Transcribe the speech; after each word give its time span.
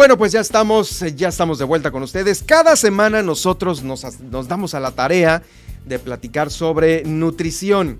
Bueno, 0.00 0.16
pues 0.16 0.32
ya 0.32 0.40
estamos, 0.40 1.04
ya 1.14 1.28
estamos 1.28 1.58
de 1.58 1.66
vuelta 1.66 1.90
con 1.90 2.02
ustedes. 2.02 2.42
Cada 2.42 2.74
semana 2.74 3.22
nosotros 3.22 3.82
nos, 3.82 4.18
nos 4.22 4.48
damos 4.48 4.72
a 4.72 4.80
la 4.80 4.92
tarea 4.92 5.42
de 5.84 5.98
platicar 5.98 6.50
sobre 6.50 7.04
nutrición. 7.04 7.98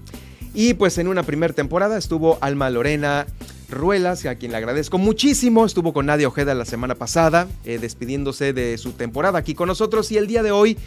Y 0.55 0.73
pues 0.73 0.97
en 0.97 1.09
una 1.09 1.25
primera 1.25 1.53
temporada 1.53 1.99
estuvo 1.99 2.39
Alma 2.41 2.71
Lorena 2.71 3.27
Ruelas, 3.69 4.25
a 4.25 4.35
quien 4.37 4.53
le 4.53 4.57
agradezco 4.57 4.97
muchísimo. 4.97 5.67
Estuvo 5.67 5.93
con 5.93 6.07
Nadia 6.07 6.27
Ojeda 6.27 6.55
la 6.55 6.65
semana 6.65 6.95
pasada, 6.95 7.49
eh, 7.67 7.79
despidiéndose 7.79 8.55
de 8.55 8.79
su 8.79 8.93
temporada 8.93 9.39
aquí 9.39 9.55
con 9.55 9.69
nosotros. 9.69 10.11
Y 10.11 10.17
el 10.17 10.27
día 10.27 10.43
de 10.43 10.53
hoy 10.53 10.79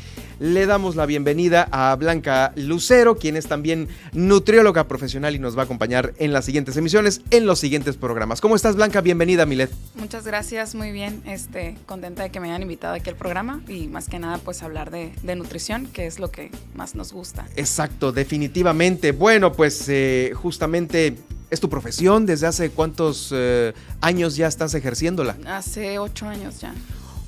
le 0.43 0.65
damos 0.65 0.97
la 0.97 1.05
bienvenida 1.05 1.69
a 1.71 1.95
Blanca 1.95 2.51
Lucero, 2.57 3.17
quien 3.17 3.37
es 3.37 3.47
también 3.47 3.87
nutrióloga 4.11 4.89
profesional 4.89 5.35
y 5.35 5.39
nos 5.39 5.55
va 5.55 5.61
a 5.61 5.63
acompañar 5.63 6.13
en 6.17 6.33
las 6.33 6.43
siguientes 6.43 6.75
emisiones, 6.75 7.21
en 7.31 7.45
los 7.45 7.59
siguientes 7.59 7.95
programas. 7.95 8.41
¿Cómo 8.41 8.57
estás, 8.57 8.75
Blanca? 8.75 8.99
Bienvenida, 8.99 9.45
Milet. 9.45 9.71
Muchas 9.95 10.25
gracias, 10.25 10.75
muy 10.75 10.91
bien. 10.91 11.21
Este, 11.25 11.77
contenta 11.85 12.23
de 12.23 12.29
que 12.29 12.41
me 12.41 12.49
hayan 12.49 12.61
invitado 12.61 12.93
aquí 12.93 13.09
al 13.09 13.15
programa 13.15 13.61
y 13.69 13.87
más 13.87 14.09
que 14.09 14.19
nada, 14.19 14.37
pues 14.37 14.63
hablar 14.63 14.91
de, 14.91 15.13
de 15.23 15.35
nutrición, 15.37 15.85
que 15.85 16.07
es 16.07 16.19
lo 16.19 16.29
que 16.29 16.51
más 16.75 16.93
nos 16.93 17.13
gusta. 17.13 17.47
Exacto, 17.55 18.11
definitivamente. 18.11 19.13
Bueno, 19.13 19.53
pues 19.53 19.87
eh, 19.87 20.33
justamente 20.35 21.15
¿Es 21.51 21.59
tu 21.59 21.69
profesión? 21.69 22.25
¿Desde 22.25 22.47
hace 22.47 22.71
cuántos 22.71 23.29
eh, 23.31 23.73
años 24.01 24.35
ya 24.35 24.47
estás 24.47 24.73
ejerciéndola? 24.73 25.37
Hace 25.45 25.99
ocho 25.99 26.27
años 26.27 26.59
ya. 26.59 26.73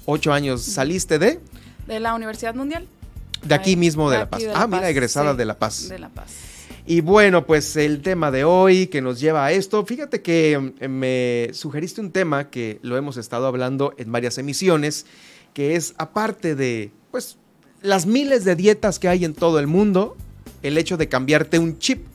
¿Ocho 0.05 0.33
años? 0.33 0.63
¿Saliste 0.63 1.19
de? 1.19 1.39
De 1.85 1.99
la 1.99 2.15
Universidad 2.15 2.55
Mundial. 2.55 2.87
De 3.45 3.55
aquí 3.55 3.75
mismo 3.75 4.09
de, 4.09 4.17
de 4.17 4.23
La 4.23 4.29
Paz. 4.29 4.41
de 4.41 4.47
La 4.47 4.61
ah, 4.61 4.67
mira, 4.67 4.89
egresada 4.89 5.31
sí, 5.31 5.37
de 5.37 5.45
La 5.45 5.57
Paz. 5.57 5.89
De 5.89 5.99
La 5.99 6.09
Paz. 6.09 6.31
Y 6.87 7.01
bueno, 7.01 7.45
pues 7.47 7.75
el 7.77 8.01
tema 8.01 8.29
de 8.29 8.43
hoy 8.43 8.87
que 8.87 9.01
nos 9.01 9.19
lleva 9.19 9.45
a 9.45 9.51
esto, 9.51 9.83
fíjate 9.85 10.21
que 10.21 10.73
eh, 10.79 10.87
me 10.87 11.49
sugeriste 11.53 11.99
un 12.01 12.11
tema 12.11 12.49
que 12.49 12.79
lo 12.83 12.95
hemos 12.97 13.17
estado 13.17 13.47
hablando 13.47 13.93
en 13.97 14.11
varias 14.11 14.37
emisiones, 14.37 15.05
que 15.53 15.75
es 15.75 15.95
aparte 15.97 16.53
de, 16.55 16.91
pues, 17.11 17.37
las 17.81 18.05
miles 18.05 18.45
de 18.45 18.55
dietas 18.55 18.99
que 18.99 19.07
hay 19.07 19.25
en 19.25 19.33
todo 19.33 19.57
el 19.59 19.65
mundo, 19.67 20.15
el 20.61 20.77
hecho 20.77 20.97
de 20.97 21.07
cambiarte 21.09 21.59
un 21.59 21.79
chip 21.79 22.05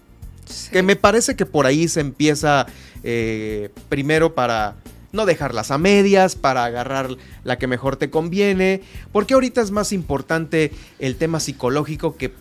Sí. 0.46 0.70
que 0.72 0.82
me 0.82 0.96
parece 0.96 1.36
que 1.36 1.46
por 1.46 1.64
ahí 1.66 1.86
se 1.86 2.00
empieza 2.00 2.66
eh, 3.04 3.70
primero 3.88 4.34
para 4.34 4.74
no 5.12 5.26
dejarlas 5.26 5.70
a 5.70 5.78
medias, 5.78 6.36
para 6.36 6.64
agarrar 6.64 7.16
la 7.44 7.58
que 7.58 7.66
mejor 7.66 7.96
te 7.96 8.10
conviene, 8.10 8.82
porque 9.12 9.34
ahorita 9.34 9.60
es 9.60 9.70
más 9.70 9.92
importante 9.92 10.72
el 10.98 11.16
tema 11.16 11.40
psicológico 11.40 12.16
que, 12.16 12.32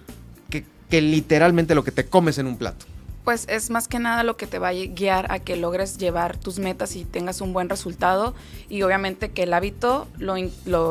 que, 0.49 0.65
que 0.89 1.01
literalmente 1.01 1.75
lo 1.75 1.83
que 1.83 1.91
te 1.91 2.05
comes 2.05 2.37
en 2.37 2.47
un 2.47 2.57
plato. 2.57 2.85
Pues 3.29 3.45
es 3.47 3.69
más 3.69 3.87
que 3.87 3.99
nada 3.99 4.23
lo 4.23 4.37
que 4.37 4.47
te 4.47 4.57
va 4.57 4.69
a 4.69 4.73
guiar 4.73 5.31
a 5.31 5.37
que 5.37 5.55
logres 5.55 5.99
llevar 5.99 6.35
tus 6.35 6.57
metas 6.57 6.95
y 6.95 7.05
tengas 7.05 7.41
un 7.41 7.53
buen 7.53 7.69
resultado 7.69 8.33
y 8.69 8.81
obviamente 8.81 9.29
que 9.29 9.43
el 9.43 9.53
hábito 9.53 10.07
lo, 10.17 10.33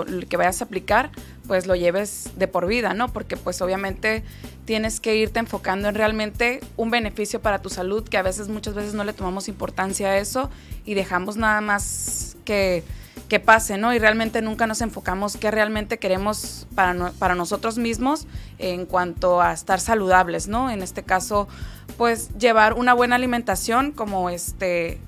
que 0.07 0.37
vayas 0.37 0.63
a 0.63 0.67
aplicar 0.67 1.11
pues 1.49 1.67
lo 1.67 1.75
lleves 1.75 2.31
de 2.37 2.47
por 2.47 2.69
vida, 2.69 2.95
¿no? 2.95 3.09
Porque 3.09 3.37
pues 3.37 3.61
obviamente 3.61 4.23
tienes 4.67 5.01
que 5.01 5.17
irte 5.17 5.41
enfocando 5.41 5.89
en 5.89 5.97
realmente 5.97 6.61
un 6.77 6.93
beneficio 6.93 7.43
para 7.43 7.61
tu 7.61 7.71
salud 7.71 8.09
que 8.09 8.19
a 8.19 8.23
veces 8.23 8.47
muchas 8.47 8.75
veces 8.75 8.95
no 8.95 9.03
le 9.03 9.15
tomamos 9.15 9.49
importancia 9.49 10.07
a 10.07 10.19
eso 10.19 10.49
y 10.85 10.95
dejamos 10.95 11.37
nada 11.37 11.61
más 11.61 12.37
que 12.45 12.85
que 13.29 13.41
pase, 13.41 13.77
¿no? 13.77 13.93
Y 13.95 13.99
realmente 13.99 14.43
nunca 14.43 14.67
nos 14.67 14.81
enfocamos 14.81 15.37
qué 15.37 15.51
realmente 15.51 15.99
queremos 15.99 16.67
para, 16.75 17.13
para 17.19 17.35
nosotros 17.35 17.79
mismos 17.79 18.27
en 18.59 18.87
cuanto 18.87 19.41
a 19.41 19.53
estar 19.53 19.81
saludables, 19.81 20.49
¿no? 20.49 20.71
En 20.71 20.83
este 20.83 21.03
caso, 21.03 21.49
pues 21.97 22.31
llevar 22.39 22.75
una 22.75 22.95
buena 22.95 23.17
alimentación 23.17 23.93
como 23.93 24.31
este 24.31 24.99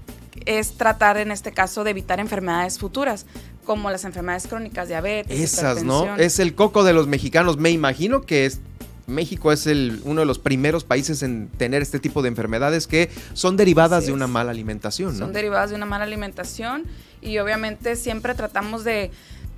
es 0.47 0.72
tratar 0.72 1.16
en 1.16 1.31
este 1.31 1.53
caso 1.53 1.84
de 1.84 1.91
evitar 1.91 2.21
enfermedades 2.21 2.78
futuras 2.78 3.27
como 3.65 3.91
las 3.91 4.05
enfermedades 4.05 4.47
crónicas, 4.47 4.88
diabetes, 4.88 5.38
Esas, 5.38 5.84
¿no? 5.84 6.16
Es 6.16 6.38
el 6.38 6.55
coco 6.55 6.83
de 6.83 6.93
los 6.93 7.06
mexicanos. 7.06 7.56
Me 7.56 7.71
imagino 7.71 8.22
que 8.22 8.47
es, 8.47 8.61
México 9.06 9.53
es 9.53 9.67
el, 9.67 10.00
uno 10.05 10.21
de 10.21 10.27
los 10.27 10.38
primeros 10.38 10.84
países 10.84 11.22
en 11.22 11.49
tener 11.49 11.82
este 11.82 12.00
tipo 12.00 12.22
de 12.22 12.28
enfermedades 12.28 12.87
que 12.87 13.11
son 13.34 13.56
derivadas 13.56 14.06
de 14.06 14.12
una 14.12 14.27
mala 14.27 14.50
alimentación, 14.50 15.12
¿no? 15.12 15.27
son 15.27 15.32
derivadas 15.32 15.71
de 15.71 15.77
una 15.77 15.87
mala 15.87 16.05
alimentación 16.05 16.84
y 17.21 17.38
obviamente 17.38 17.97
siempre 17.97 18.34
tratamos 18.34 18.82
de 18.82 19.11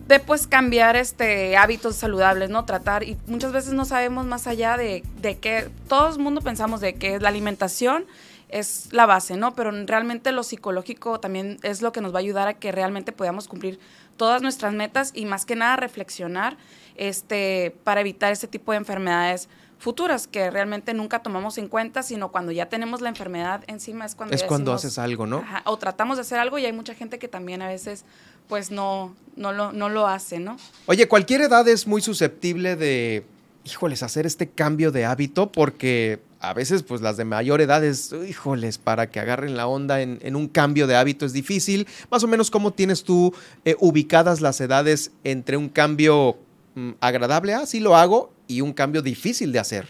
de 0.07 0.21
pues 0.21 0.47
cambiar 0.47 0.97
este 0.97 1.57
hábitos 1.57 1.97
saludables, 1.97 2.51
¿no? 2.51 2.65
Tratar 2.65 3.03
y 3.03 3.17
muchas 3.27 3.53
veces 3.53 3.73
no 3.73 3.85
sabemos 3.85 4.27
más 4.27 4.47
allá 4.47 4.77
de, 4.77 5.03
de 5.21 5.39
que 5.39 5.69
todo 5.89 6.13
el 6.13 6.19
mundo 6.19 6.41
pensamos 6.41 6.81
de 6.81 6.95
que 6.95 7.19
la 7.21 7.29
alimentación 7.29 8.05
es 8.49 8.89
la 8.93 9.07
base, 9.07 9.37
¿no? 9.37 9.55
Pero 9.55 9.73
realmente 9.87 10.31
lo 10.31 10.43
psicológico 10.43 11.19
también 11.19 11.59
es 11.63 11.83
lo 11.83 11.93
que 11.93 12.01
nos 12.01 12.13
va 12.13 12.19
a 12.19 12.21
ayudar 12.21 12.49
a 12.49 12.55
que 12.55 12.71
realmente 12.71 13.11
podamos 13.11 13.49
cumplir 13.49 13.81
todas 14.17 14.43
nuestras 14.43 14.75
metas 14.75 15.11
y 15.15 15.25
más 15.25 15.47
que 15.47 15.57
nada 15.57 15.77
reflexionar 15.77 16.57
este 16.97 17.75
para 17.83 18.03
evitar 18.03 18.31
este 18.33 18.47
tipo 18.47 18.73
de 18.73 18.79
enfermedades 18.79 19.49
futuras 19.79 20.29
que 20.29 20.49
realmente 20.51 20.95
nunca 20.95 21.23
tomamos 21.23 21.59
en 21.59 21.67
cuenta, 21.67 22.05
sino 22.05 22.31
cuando 22.31 22.53
ya 22.53 22.69
tenemos 22.69 23.01
la 23.01 23.09
enfermedad 23.09 23.65
encima 23.67 24.05
es 24.05 24.15
cuando 24.15 24.35
Es 24.35 24.45
cuando 24.45 24.73
haces 24.73 24.97
algo, 24.99 25.27
¿no? 25.27 25.39
Ajá, 25.39 25.63
o 25.65 25.77
tratamos 25.77 26.19
de 26.19 26.21
hacer 26.21 26.39
algo 26.39 26.57
y 26.59 26.67
hay 26.67 26.73
mucha 26.73 26.95
gente 26.95 27.19
que 27.19 27.27
también 27.27 27.63
a 27.63 27.69
veces 27.69 28.05
pues 28.53 28.71
no, 28.71 29.17
no, 29.35 29.51
lo, 29.51 29.73
no 29.73 29.89
lo 29.89 30.07
hace, 30.07 30.39
¿no? 30.39 30.59
Oye, 30.85 31.09
cualquier 31.09 31.41
edad 31.41 31.67
es 31.67 31.87
muy 31.87 32.03
susceptible 32.03 32.77
de, 32.77 33.25
híjoles, 33.65 34.03
hacer 34.03 34.27
este 34.27 34.47
cambio 34.47 34.93
de 34.93 35.07
hábito 35.07 35.51
porque 35.51 36.21
a 36.39 36.53
veces 36.53 36.83
pues 36.83 37.01
las 37.01 37.17
de 37.17 37.25
mayor 37.25 37.63
edad 37.63 37.83
es, 37.83 38.13
híjoles, 38.13 38.77
para 38.77 39.11
que 39.11 39.21
agarren 39.21 39.57
la 39.57 39.67
onda 39.67 40.03
en, 40.03 40.19
en 40.21 40.37
un 40.37 40.49
cambio 40.49 40.87
de 40.87 40.97
hábito 40.97 41.25
es 41.25 41.33
difícil. 41.33 41.89
Más 42.11 42.25
o 42.25 42.29
menos, 42.29 42.51
¿cómo 42.51 42.75
tienes 42.75 43.05
tú 43.05 43.35
eh, 43.65 43.75
ubicadas 43.81 44.43
las 44.43 44.61
edades 44.61 45.13
entre 45.25 45.57
un 45.57 45.71
cambio 45.71 46.37
mm, 46.75 46.91
agradable, 47.01 47.55
ah, 47.55 47.65
sí 47.65 47.81
lo 47.81 47.97
hago, 47.97 48.35
y 48.49 48.61
un 48.61 48.75
cambio 48.75 49.01
difícil 49.01 49.51
de 49.53 49.61
hacer? 49.61 49.89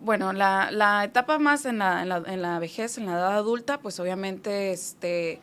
Bueno, 0.00 0.34
la, 0.34 0.70
la 0.70 1.02
etapa 1.02 1.38
más 1.38 1.64
en 1.64 1.78
la, 1.78 2.02
en, 2.02 2.10
la, 2.10 2.22
en 2.26 2.42
la 2.42 2.58
vejez, 2.58 2.98
en 2.98 3.06
la 3.06 3.12
edad 3.12 3.36
adulta, 3.38 3.78
pues 3.78 3.98
obviamente 4.00 4.72
este, 4.72 5.40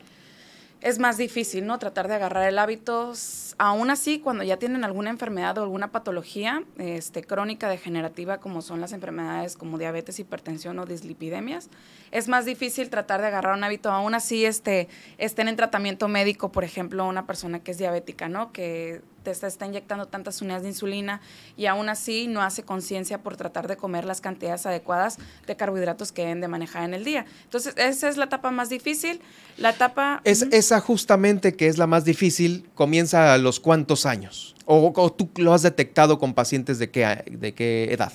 es 0.84 0.98
más 0.98 1.16
difícil, 1.16 1.66
¿no? 1.66 1.78
Tratar 1.78 2.08
de 2.08 2.14
agarrar 2.14 2.46
el 2.46 2.58
hábito. 2.58 3.14
Aún 3.56 3.88
así, 3.88 4.20
cuando 4.20 4.44
ya 4.44 4.58
tienen 4.58 4.84
alguna 4.84 5.08
enfermedad 5.08 5.56
o 5.56 5.62
alguna 5.62 5.90
patología 5.90 6.62
este, 6.76 7.24
crónica 7.24 7.70
degenerativa, 7.70 8.38
como 8.38 8.60
son 8.60 8.82
las 8.82 8.92
enfermedades 8.92 9.56
como 9.56 9.78
diabetes, 9.78 10.18
hipertensión 10.18 10.78
o 10.78 10.84
dislipidemias, 10.84 11.70
es 12.10 12.28
más 12.28 12.44
difícil 12.44 12.90
tratar 12.90 13.22
de 13.22 13.28
agarrar 13.28 13.56
un 13.56 13.64
hábito. 13.64 13.90
Aún 13.90 14.14
así, 14.14 14.44
este, 14.44 14.88
estén 15.16 15.48
en 15.48 15.56
tratamiento 15.56 16.06
médico, 16.06 16.52
por 16.52 16.64
ejemplo, 16.64 17.06
una 17.06 17.26
persona 17.26 17.60
que 17.60 17.70
es 17.70 17.78
diabética, 17.78 18.28
¿no? 18.28 18.52
Que 18.52 19.00
te 19.24 19.30
está, 19.32 19.48
está 19.48 19.66
inyectando 19.66 20.06
tantas 20.06 20.40
unidades 20.40 20.62
de 20.62 20.68
insulina 20.68 21.20
y 21.56 21.66
aún 21.66 21.88
así 21.88 22.28
no 22.28 22.42
hace 22.42 22.62
conciencia 22.62 23.22
por 23.22 23.36
tratar 23.36 23.66
de 23.66 23.76
comer 23.76 24.04
las 24.04 24.20
cantidades 24.20 24.66
adecuadas 24.66 25.18
de 25.46 25.56
carbohidratos 25.56 26.12
que 26.12 26.22
deben 26.22 26.40
de 26.40 26.48
manejar 26.48 26.84
en 26.84 26.94
el 26.94 27.04
día. 27.04 27.26
Entonces, 27.44 27.74
esa 27.76 28.08
es 28.08 28.16
la 28.16 28.26
etapa 28.26 28.50
más 28.50 28.68
difícil. 28.68 29.20
La 29.56 29.70
etapa... 29.70 30.20
Es, 30.24 30.42
esa 30.52 30.80
justamente 30.80 31.56
que 31.56 31.66
es 31.66 31.78
la 31.78 31.86
más 31.86 32.04
difícil, 32.04 32.68
comienza 32.74 33.34
a 33.34 33.38
los 33.38 33.58
cuántos 33.58 34.06
años. 34.06 34.54
O, 34.66 34.92
o 34.94 35.12
tú 35.12 35.30
lo 35.36 35.52
has 35.52 35.62
detectado 35.62 36.18
con 36.18 36.34
pacientes 36.34 36.78
de 36.78 36.90
qué, 36.90 37.24
de 37.30 37.54
qué 37.54 37.92
edad. 37.92 38.12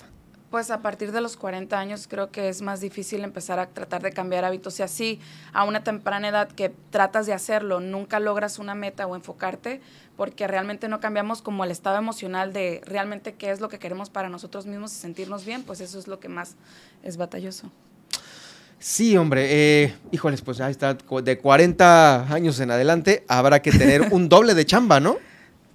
Pues 0.49 0.71
a 0.71 0.81
partir 0.81 1.11
de 1.11 1.21
los 1.21 1.37
40 1.37 1.79
años 1.79 2.07
creo 2.09 2.31
que 2.31 2.49
es 2.49 2.63
más 2.63 2.81
difícil 2.81 3.23
empezar 3.23 3.59
a 3.59 3.67
tratar 3.67 4.01
de 4.01 4.11
cambiar 4.11 4.45
hábitos 4.45 4.79
y 4.79 4.83
así 4.83 5.19
a 5.53 5.63
una 5.63 5.83
temprana 5.83 6.29
edad 6.29 6.49
que 6.49 6.73
tratas 6.89 7.27
de 7.27 7.33
hacerlo, 7.33 7.79
nunca 7.79 8.19
logras 8.19 8.57
una 8.57 8.73
meta 8.73 9.05
o 9.05 9.15
enfocarte 9.15 9.79
porque 10.17 10.47
realmente 10.47 10.87
no 10.87 10.99
cambiamos 10.99 11.43
como 11.43 11.63
el 11.63 11.71
estado 11.71 11.97
emocional 11.97 12.51
de 12.51 12.81
realmente 12.83 13.35
qué 13.35 13.51
es 13.51 13.61
lo 13.61 13.69
que 13.69 13.77
queremos 13.77 14.09
para 14.09 14.27
nosotros 14.27 14.65
mismos 14.65 14.91
y 14.93 14.95
sentirnos 14.95 15.45
bien, 15.45 15.61
pues 15.61 15.81
eso 15.81 15.99
es 15.99 16.07
lo 16.07 16.19
que 16.19 16.29
más 16.29 16.55
es 17.03 17.17
batalloso. 17.17 17.71
Sí, 18.79 19.17
hombre, 19.17 19.45
eh, 19.83 19.95
híjoles, 20.11 20.41
pues 20.41 20.61
ahí 20.61 20.71
está, 20.71 20.95
de 20.95 21.37
40 21.37 22.33
años 22.33 22.59
en 22.59 22.71
adelante 22.71 23.23
habrá 23.27 23.61
que 23.61 23.71
tener 23.71 24.01
un 24.11 24.29
doble 24.29 24.55
de 24.55 24.65
chamba, 24.65 24.99
¿no? 24.99 25.17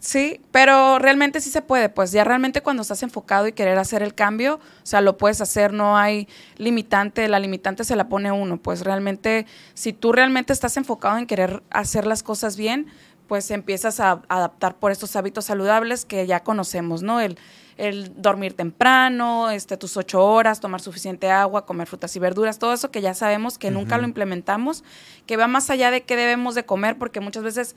Sí, 0.05 0.39
pero 0.51 0.99
realmente 0.99 1.41
sí 1.41 1.49
se 1.49 1.62
puede, 1.62 1.89
pues 1.89 2.12
ya 2.12 2.25
realmente 2.25 2.61
cuando 2.61 2.83
estás 2.83 3.03
enfocado 3.03 3.47
y 3.47 3.53
querer 3.53 3.79
hacer 3.79 4.03
el 4.03 4.15
cambio, 4.15 4.56
o 4.56 4.87
sea, 4.87 5.01
lo 5.01 5.17
puedes 5.17 5.41
hacer, 5.41 5.73
no 5.73 5.97
hay 5.97 6.29
limitante, 6.59 7.27
la 7.27 7.39
limitante 7.39 7.85
se 7.85 7.97
la 7.97 8.06
pone 8.06 8.31
uno, 8.31 8.59
pues 8.59 8.83
realmente 8.83 9.47
si 9.73 9.95
tú 9.95 10.12
realmente 10.12 10.53
estás 10.53 10.77
enfocado 10.77 11.17
en 11.17 11.27
querer 11.27 11.62
hacer 11.71 12.06
las 12.06 12.23
cosas 12.23 12.59
bien, 12.59 12.87
pues 13.29 13.51
empiezas 13.51 13.99
a 13.99 14.21
adaptar 14.29 14.77
por 14.77 14.93
estos 14.93 15.17
hábitos 15.17 15.47
saludables 15.47 16.05
que 16.05 16.27
ya 16.27 16.41
conocemos, 16.41 17.03
¿no? 17.03 17.23
El, 17.23 17.39
el 17.79 18.21
dormir 18.21 18.53
temprano, 18.53 19.51
este, 19.51 19.79
tus 19.79 19.97
ocho 19.97 20.23
horas, 20.23 20.61
tomar 20.61 20.83
suficiente 20.83 21.31
agua, 21.31 21.65
comer 21.65 21.87
frutas 21.87 22.15
y 22.15 22.19
verduras, 22.19 22.59
todo 22.59 22.75
eso 22.75 22.91
que 22.91 23.01
ya 23.01 23.15
sabemos 23.15 23.56
que 23.56 23.71
nunca 23.71 23.97
lo 23.97 24.05
implementamos, 24.05 24.85
que 25.25 25.39
va 25.39 25.47
más 25.47 25.71
allá 25.71 25.91
de 25.91 26.03
qué 26.03 26.15
debemos 26.15 26.55
de 26.55 26.67
comer, 26.67 26.99
porque 26.99 27.21
muchas 27.21 27.43
veces 27.43 27.75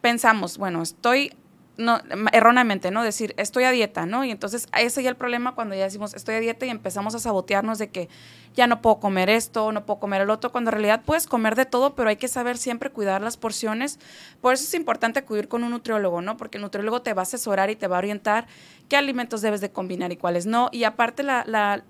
pensamos, 0.00 0.58
bueno, 0.58 0.82
estoy 0.82 1.30
no, 1.78 2.00
erróneamente, 2.32 2.90
¿no? 2.90 3.02
Decir, 3.02 3.34
estoy 3.38 3.64
a 3.64 3.70
dieta, 3.70 4.04
¿no? 4.04 4.24
Y 4.24 4.30
entonces 4.30 4.66
ese 4.76 5.02
ya 5.02 5.08
el 5.08 5.16
problema 5.16 5.54
cuando 5.54 5.74
ya 5.74 5.84
decimos, 5.84 6.12
estoy 6.12 6.34
a 6.34 6.40
dieta 6.40 6.66
y 6.66 6.70
empezamos 6.70 7.14
a 7.14 7.20
sabotearnos 7.20 7.78
de 7.78 7.88
que 7.88 8.08
ya 8.54 8.66
no 8.66 8.82
puedo 8.82 8.98
comer 8.98 9.30
esto, 9.30 9.70
no 9.70 9.86
puedo 9.86 10.00
comer 10.00 10.22
el 10.22 10.30
otro, 10.30 10.50
cuando 10.50 10.70
en 10.70 10.72
realidad 10.72 11.02
puedes 11.04 11.28
comer 11.28 11.54
de 11.54 11.64
todo, 11.64 11.94
pero 11.94 12.08
hay 12.08 12.16
que 12.16 12.26
saber 12.26 12.58
siempre 12.58 12.90
cuidar 12.90 13.22
las 13.22 13.36
porciones. 13.36 14.00
Por 14.40 14.54
eso 14.54 14.64
es 14.64 14.74
importante 14.74 15.20
acudir 15.20 15.46
con 15.46 15.62
un 15.62 15.70
nutriólogo, 15.70 16.20
¿no? 16.20 16.36
Porque 16.36 16.58
el 16.58 16.62
nutriólogo 16.62 17.00
te 17.02 17.14
va 17.14 17.22
a 17.22 17.24
asesorar 17.24 17.70
y 17.70 17.76
te 17.76 17.86
va 17.86 17.96
a 17.96 17.98
orientar 18.00 18.48
qué 18.88 18.96
alimentos 18.96 19.40
debes 19.40 19.60
de 19.60 19.70
combinar 19.70 20.10
y 20.10 20.16
cuáles 20.16 20.46
no. 20.46 20.70
Y 20.72 20.82
aparte 20.82 21.22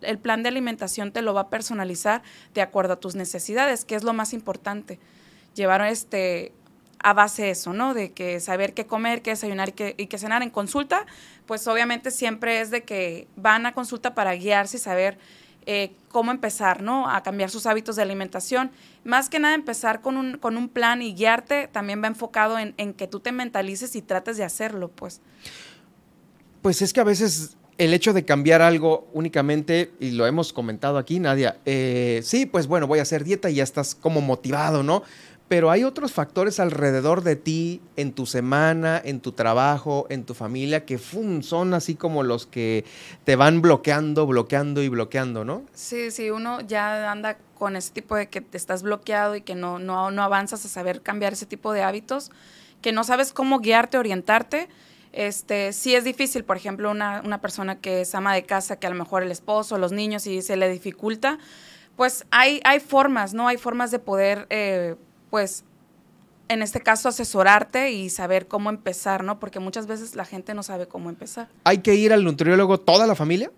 el 0.03 0.19
plan 0.19 0.43
de 0.43 0.51
alimentación 0.51 1.13
te 1.13 1.23
lo 1.23 1.33
va 1.33 1.43
a 1.43 1.49
personalizar 1.49 2.23
de 2.53 2.61
acuerdo 2.61 2.93
a 2.93 3.01
tus 3.01 3.15
necesidades, 3.15 3.87
que 3.87 3.95
es 3.95 4.05
lo 4.05 4.13
más 4.13 4.35
importante. 4.35 4.99
Llevar 5.55 5.81
este 5.87 6.53
a 7.01 7.13
base 7.13 7.43
de 7.43 7.51
eso, 7.51 7.73
¿no? 7.73 7.95
De 7.95 8.13
que 8.13 8.41
saber 8.41 8.75
qué 8.75 8.87
comer, 8.87 9.23
qué 9.23 9.31
desayunar 9.31 9.71
y 9.71 9.73
qué, 9.73 9.95
y 9.97 10.07
qué 10.07 10.19
cenar 10.19 10.43
en 10.43 10.51
consulta, 10.51 11.07
pues 11.47 11.67
obviamente 11.69 12.11
siempre 12.11 12.61
es 12.61 12.71
de 12.71 12.83
que 12.83 13.29
van 13.37 13.67
a 13.67 13.73
consulta 13.73 14.15
para 14.15 14.35
guiarse 14.35 14.77
y 14.77 14.81
saber 14.81 15.19
eh, 15.67 15.93
cómo 16.09 16.31
empezar, 16.31 16.83
¿no? 16.83 17.11
A 17.11 17.23
cambiar 17.23 17.51
sus 17.51 17.67
hábitos 17.67 17.97
de 17.97 18.03
alimentación. 18.03 18.71
Más 19.05 19.29
que 19.29 19.39
nada 19.39 19.55
empezar 19.55 20.01
con 20.01 20.17
un, 20.17 20.39
con 20.39 20.57
un 20.57 20.69
plan 20.69 21.03
y 21.03 21.15
guiarte 21.15 21.69
también 21.69 22.03
va 22.03 22.07
enfocado 22.07 22.59
en, 22.59 22.75
en 22.79 22.95
que 22.95 23.07
tú 23.07 23.21
te 23.21 23.33
mentalices 23.33 23.95
y 23.95 24.03
trates 24.03 24.37
de 24.37 24.45
hacerlo, 24.45 24.89
pues. 24.89 25.21
Pues 26.63 26.83
es 26.83 26.93
que 26.93 27.01
a 27.01 27.05
veces 27.05 27.57
el 27.79 27.95
hecho 27.95 28.13
de 28.13 28.25
cambiar 28.25 28.61
algo 28.61 29.09
únicamente, 29.13 29.93
y 30.01 30.11
lo 30.11 30.27
hemos 30.27 30.53
comentado 30.53 30.99
aquí, 30.99 31.21
Nadia, 31.21 31.59
eh, 31.65 32.21
sí, 32.25 32.45
pues 32.45 32.67
bueno, 32.67 32.89
voy 32.89 32.99
a 32.99 33.03
hacer 33.03 33.23
dieta 33.23 33.49
y 33.51 33.55
ya 33.55 33.63
estás 33.63 33.95
como 33.95 34.21
motivado, 34.21 34.83
¿no? 34.83 35.05
Pero 35.49 35.71
hay 35.71 35.83
otros 35.83 36.13
factores 36.13 36.61
alrededor 36.61 37.23
de 37.23 37.35
ti, 37.35 37.81
en 37.97 38.13
tu 38.13 38.27
semana, 38.27 39.01
en 39.03 39.21
tu 39.21 39.33
trabajo, 39.33 40.07
en 40.11 40.25
tu 40.25 40.35
familia, 40.35 40.85
que 40.85 40.99
son 40.99 41.73
así 41.73 41.95
como 41.95 42.23
los 42.23 42.47
que 42.47 42.85
te 43.25 43.35
van 43.35 43.63
bloqueando, 43.63 44.27
bloqueando 44.27 44.83
y 44.83 44.89
bloqueando, 44.89 45.47
¿no? 45.47 45.63
Sí, 45.73 46.11
sí, 46.11 46.31
uno 46.31 46.61
ya 46.61 47.11
anda 47.11 47.39
con 47.55 47.77
ese 47.77 47.93
tipo 47.93 48.15
de 48.15 48.29
que 48.29 48.43
te 48.43 48.59
estás 48.59 48.83
bloqueado 48.83 49.37
y 49.37 49.41
que 49.41 49.55
no, 49.55 49.79
no, 49.79 50.11
no 50.11 50.23
avanzas 50.23 50.65
a 50.67 50.69
saber 50.69 51.01
cambiar 51.01 51.33
ese 51.33 51.47
tipo 51.47 51.73
de 51.73 51.83
hábitos, 51.83 52.31
que 52.83 52.93
no 52.93 53.03
sabes 53.03 53.33
cómo 53.33 53.61
guiarte, 53.61 53.97
orientarte. 53.97 54.69
Este, 55.15 55.73
sí 55.73 55.95
es 55.95 56.05
difícil, 56.05 56.45
por 56.45 56.59
ejemplo, 56.59 56.91
una, 56.91 57.23
una 57.25 57.41
persona 57.41 57.81
que 57.81 58.03
es 58.03 58.15
ama 58.15 58.35
de 58.35 58.45
casa, 58.45 58.79
que 58.79 58.87
a 58.87 58.91
lo 58.91 58.97
mejor 58.97 59.23
el 59.23 59.31
esposo, 59.31 59.79
los 59.79 59.93
niños, 59.93 60.27
y 60.27 60.43
se 60.43 60.59
le 60.59 60.69
dificulta, 60.69 61.39
pues 61.97 62.27
hay, 62.31 62.61
hay 62.65 62.81
formas, 62.81 63.33
¿no? 63.33 63.49
Hay 63.49 63.57
formas 63.57 63.91
de 63.91 63.99
poder... 63.99 64.47
Eh, 64.51 64.97
pues 65.31 65.65
en 66.49 66.63
este 66.63 66.81
caso 66.81 67.09
asesorarte 67.09 67.93
y 67.93 68.09
saber 68.11 68.49
cómo 68.49 68.71
empezar, 68.71 69.23
¿no? 69.23 69.39
Porque 69.39 69.61
muchas 69.61 69.87
veces 69.87 70.15
la 70.15 70.25
gente 70.25 70.55
no 70.55 70.63
sabe 70.63 70.87
cómo 70.87 71.11
empezar. 71.11 71.49
¿Hay 71.65 71.79
que 71.79 71.95
ir 71.95 72.13
al 72.13 72.25
nutriólogo 72.25 72.81
toda 72.81 73.07
la 73.07 73.15
familia? 73.15 73.51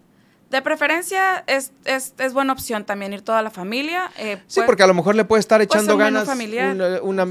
De 0.50 0.62
preferencia 0.62 1.44
es, 1.47 1.70
es, 1.85 2.12
es 2.19 2.32
buena 2.32 2.52
opción 2.52 2.85
también 2.85 3.12
ir 3.12 3.23
toda 3.23 3.41
la 3.41 3.50
familia. 3.50 4.11
Eh, 4.19 4.43
sí, 4.49 4.61
porque 4.67 4.82
a 4.82 4.87
lo 4.88 4.94
mejor 4.94 5.14
le 5.14 5.25
puede 5.25 5.38
estar 5.38 5.62
echando 5.62 5.97
ganas 5.97 6.26
familiar. 6.26 7.00
una, 7.02 7.25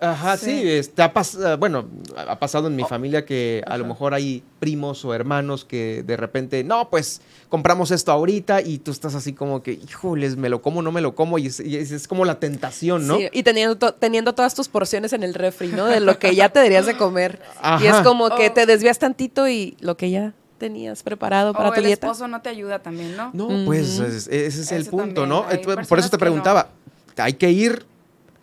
ajá, 0.00 0.36
sí, 0.38 0.68
está 0.68 1.12
eh, 1.14 1.56
bueno, 1.58 1.86
ha 2.16 2.38
pasado 2.38 2.68
en 2.68 2.76
mi 2.76 2.84
familia 2.84 3.26
que 3.26 3.62
a 3.66 3.76
lo 3.76 3.84
mejor 3.84 4.14
hay 4.14 4.42
primos 4.58 5.04
o 5.04 5.12
hermanos 5.12 5.66
que 5.66 6.02
de 6.02 6.16
repente, 6.16 6.64
no, 6.64 6.88
pues 6.88 7.20
compramos 7.50 7.90
esto 7.90 8.12
ahorita 8.12 8.62
y 8.62 8.78
tú 8.78 8.90
estás 8.90 9.14
así 9.14 9.34
como 9.34 9.62
que, 9.62 9.72
híjoles, 9.72 10.36
me 10.36 10.48
lo 10.48 10.62
como, 10.62 10.80
no 10.80 10.90
me 10.90 11.02
lo 11.02 11.14
como 11.14 11.38
y 11.38 11.48
es, 11.48 12.08
como 12.08 12.24
la 12.24 12.40
tentación, 12.40 13.06
¿no? 13.06 13.18
Sí, 13.18 13.28
y 13.30 13.42
teniendo, 13.42 13.92
teniendo 13.92 14.34
todas 14.34 14.54
tus 14.54 14.68
porciones 14.68 15.12
en 15.12 15.22
el 15.22 15.34
refri, 15.34 15.68
¿no? 15.68 15.84
De 15.84 16.00
lo 16.00 16.18
que 16.18 16.34
ya 16.34 16.48
te 16.48 16.60
deberías 16.60 16.86
de 16.86 16.96
comer. 16.96 17.40
Y 17.80 17.86
es 17.86 17.96
como 17.96 18.34
que 18.34 18.48
te 18.48 18.64
desvías 18.64 18.98
tantito 18.98 19.46
y 19.48 19.76
lo 19.80 19.98
que 19.98 20.10
ya 20.10 20.32
tenías 20.58 21.02
preparado 21.02 21.52
para 21.52 21.70
tu 21.70 21.80
dieta. 21.80 22.06
El 22.06 22.12
esposo 22.12 22.28
no 22.28 22.40
te 22.40 22.48
ayuda 22.48 22.78
también, 22.78 23.16
¿no? 23.16 23.30
No, 23.32 23.64
pues 23.64 23.98
ese 23.98 24.46
es 24.46 24.72
el 24.72 24.86
punto, 24.86 25.26
¿no? 25.26 25.46
Por 25.88 25.98
eso 25.98 26.10
te 26.10 26.18
preguntaba, 26.18 26.68
hay 27.16 27.34
que 27.34 27.50
ir 27.50 27.86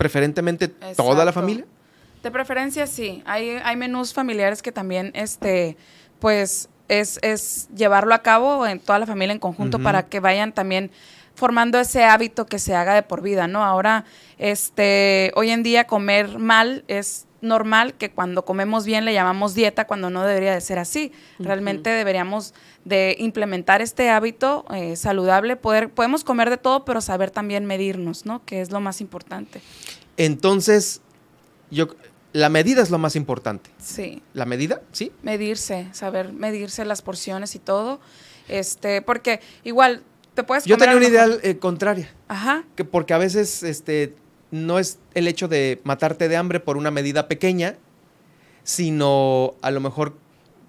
preferentemente 0.01 0.67
toda 0.97 1.23
la 1.23 1.31
familia? 1.31 1.63
De 2.23 2.31
preferencia 2.31 2.87
sí. 2.87 3.21
Hay, 3.27 3.49
hay 3.63 3.75
menús 3.75 4.15
familiares 4.15 4.63
que 4.63 4.71
también, 4.71 5.11
este, 5.13 5.77
pues, 6.19 6.69
es, 6.87 7.19
es 7.21 7.69
llevarlo 7.75 8.15
a 8.15 8.23
cabo 8.23 8.65
en 8.65 8.79
toda 8.79 8.97
la 8.97 9.05
familia 9.05 9.33
en 9.33 9.39
conjunto 9.39 9.77
para 9.77 10.07
que 10.07 10.19
vayan 10.19 10.53
también 10.53 10.89
formando 11.35 11.79
ese 11.79 12.03
hábito 12.03 12.47
que 12.47 12.57
se 12.57 12.75
haga 12.75 12.95
de 12.95 13.03
por 13.03 13.21
vida, 13.21 13.47
¿no? 13.47 13.63
Ahora, 13.63 14.05
este, 14.39 15.31
hoy 15.35 15.51
en 15.51 15.61
día 15.61 15.85
comer 15.85 16.39
mal 16.39 16.83
es 16.87 17.27
normal 17.41 17.95
que 17.95 18.11
cuando 18.11 18.45
comemos 18.45 18.85
bien 18.85 19.05
le 19.05 19.13
llamamos 19.13 19.53
dieta 19.53 19.85
cuando 19.85 20.09
no 20.09 20.23
debería 20.23 20.53
de 20.53 20.61
ser 20.61 20.79
así. 20.79 21.11
Realmente 21.39 21.89
deberíamos 21.89 22.53
de 22.85 23.15
implementar 23.19 23.81
este 23.81 24.09
hábito 24.09 24.65
eh, 24.73 24.95
saludable, 24.95 25.55
poder, 25.55 25.89
podemos 25.89 26.23
comer 26.23 26.49
de 26.49 26.57
todo, 26.57 26.85
pero 26.85 27.01
saber 27.01 27.31
también 27.31 27.65
medirnos, 27.65 28.25
¿no? 28.25 28.43
Que 28.45 28.61
es 28.61 28.71
lo 28.71 28.79
más 28.79 29.01
importante. 29.01 29.61
Entonces, 30.17 31.01
yo, 31.69 31.87
la 32.33 32.49
medida 32.49 32.81
es 32.81 32.89
lo 32.89 32.97
más 32.97 33.15
importante. 33.15 33.69
Sí. 33.79 34.21
¿La 34.33 34.45
medida? 34.45 34.81
Sí. 34.91 35.11
Medirse, 35.23 35.87
saber 35.93 36.31
medirse 36.31 36.85
las 36.85 37.01
porciones 37.01 37.55
y 37.55 37.59
todo. 37.59 37.99
Este, 38.47 39.01
porque 39.01 39.39
igual 39.63 40.03
te 40.33 40.43
puedes 40.43 40.65
Yo 40.65 40.77
tenía 40.77 40.95
una 40.95 41.07
idea 41.07 41.27
eh, 41.43 41.57
contraria. 41.57 42.09
Ajá. 42.27 42.63
Que 42.75 42.85
porque 42.85 43.13
a 43.13 43.17
veces 43.17 43.63
este 43.63 44.15
no 44.51 44.79
es 44.79 44.99
el 45.13 45.27
hecho 45.27 45.47
de 45.47 45.81
matarte 45.83 46.27
de 46.27 46.37
hambre 46.37 46.59
por 46.59 46.77
una 46.77 46.91
medida 46.91 47.27
pequeña, 47.27 47.77
sino 48.63 49.55
a 49.61 49.71
lo 49.71 49.79
mejor 49.79 50.15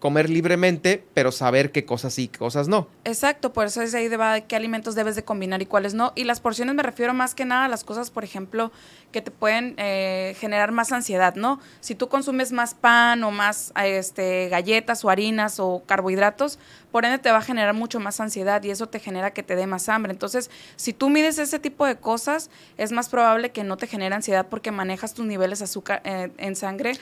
comer 0.02 0.28
libremente, 0.28 1.04
pero 1.14 1.31
saber 1.31 1.70
qué 1.70 1.84
cosas 1.84 2.12
sí, 2.12 2.26
qué 2.26 2.40
cosas 2.40 2.66
no. 2.66 2.88
Exacto, 3.04 3.52
por 3.52 3.66
eso 3.66 3.82
es 3.82 3.94
ahí 3.94 4.08
de 4.08 4.44
qué 4.49 4.56
alimentos 4.56 4.96
debes 4.96 5.14
de 5.14 5.22
combinar 5.22 5.62
y 5.62 5.66
cuáles 5.66 5.94
no. 5.94 6.12
Y 6.16 6.25
las 6.25 6.40
porciones 6.40 6.75
me 6.75 6.82
refiero 6.82 7.14
más 7.14 7.37
que 7.37 7.44
nada 7.44 7.66
a 7.66 7.69
las 7.69 7.84
cosas, 7.84 8.10
por 8.10 8.25
ejemplo, 8.25 8.72
que 9.12 9.22
te 9.22 9.31
pueden 9.31 9.75
eh, 9.76 10.34
generar 10.40 10.72
más 10.72 10.90
ansiedad, 10.90 11.37
¿no? 11.37 11.60
Si 11.78 11.94
tú 11.94 12.09
consumes 12.09 12.50
más 12.50 12.75
pan 12.75 13.23
o 13.23 13.30
más 13.30 13.73
este, 13.76 14.49
galletas 14.49 15.04
o 15.04 15.09
harinas 15.11 15.61
o 15.61 15.85
carbohidratos, 15.87 16.59
por 16.90 17.04
ende 17.04 17.18
te 17.18 17.30
va 17.30 17.38
a 17.38 17.42
generar 17.42 17.73
mucho 17.73 18.00
más 18.00 18.18
ansiedad 18.18 18.61
y 18.64 18.71
eso 18.71 18.88
te 18.88 18.99
genera 18.99 19.30
que 19.30 19.44
te 19.44 19.54
dé 19.54 19.68
más 19.68 19.88
hambre. 19.88 20.11
Entonces, 20.11 20.50
si 20.75 20.92
tú 20.92 21.11
mides 21.11 21.38
ese 21.38 21.61
tipo 21.61 21.87
de 21.87 21.94
cosas, 21.94 22.50
es 22.76 22.90
más 22.90 23.09
probable 23.09 23.50
que 23.52 23.62
no 23.62 23.76
te 23.76 23.87
genere 23.87 24.16
ansiedad 24.16 24.49
porque 24.50 24.73
manejas 24.73 25.14
tus 25.14 25.26
niveles 25.26 25.61
de 25.61 25.66
azúcar 25.66 26.02
eh, 26.04 26.32
en 26.38 26.56
sangre 26.56 26.94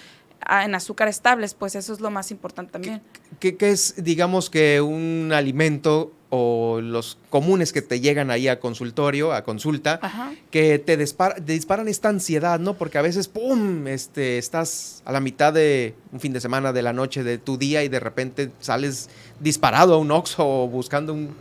en 0.49 0.75
azúcar 0.75 1.09
estables, 1.09 1.54
pues 1.54 1.75
eso 1.75 1.92
es 1.92 2.00
lo 2.00 2.11
más 2.11 2.30
importante 2.30 2.73
también. 2.73 3.02
¿Qué, 3.38 3.56
es, 3.61 3.94
digamos 4.02 4.50
que 4.50 4.80
un 4.80 5.32
alimento 5.32 6.12
o 6.30 6.80
los 6.80 7.18
comunes 7.28 7.72
que 7.72 7.82
te 7.82 8.00
llegan 8.00 8.30
ahí 8.30 8.46
a 8.46 8.60
consultorio, 8.60 9.32
a 9.32 9.42
consulta, 9.42 10.00
que 10.50 10.78
te, 10.78 10.96
disparan 10.96 11.88
esta 11.88 12.08
ansiedad, 12.08 12.60
¿no? 12.60 12.75
Porque 12.75 12.99
a 12.99 13.02
veces, 13.02 13.26
¡pum!, 13.26 13.88
este, 13.88 14.38
estás 14.38 15.02
a 15.04 15.12
la 15.12 15.20
mitad 15.20 15.52
de 15.52 15.94
un 16.12 16.20
fin 16.20 16.32
de 16.32 16.40
semana, 16.40 16.72
de 16.72 16.82
la 16.82 16.92
noche, 16.92 17.25
de 17.25 17.38
tu 17.38 17.58
día 17.58 17.82
y 17.82 17.88
de 17.88 17.99
repente 17.99 18.50
sales 18.60 19.10
disparado 19.40 19.94
a 19.94 19.99
un 19.99 20.10
Oxxo 20.10 20.68
buscando 20.68 21.12
un, 21.14 21.34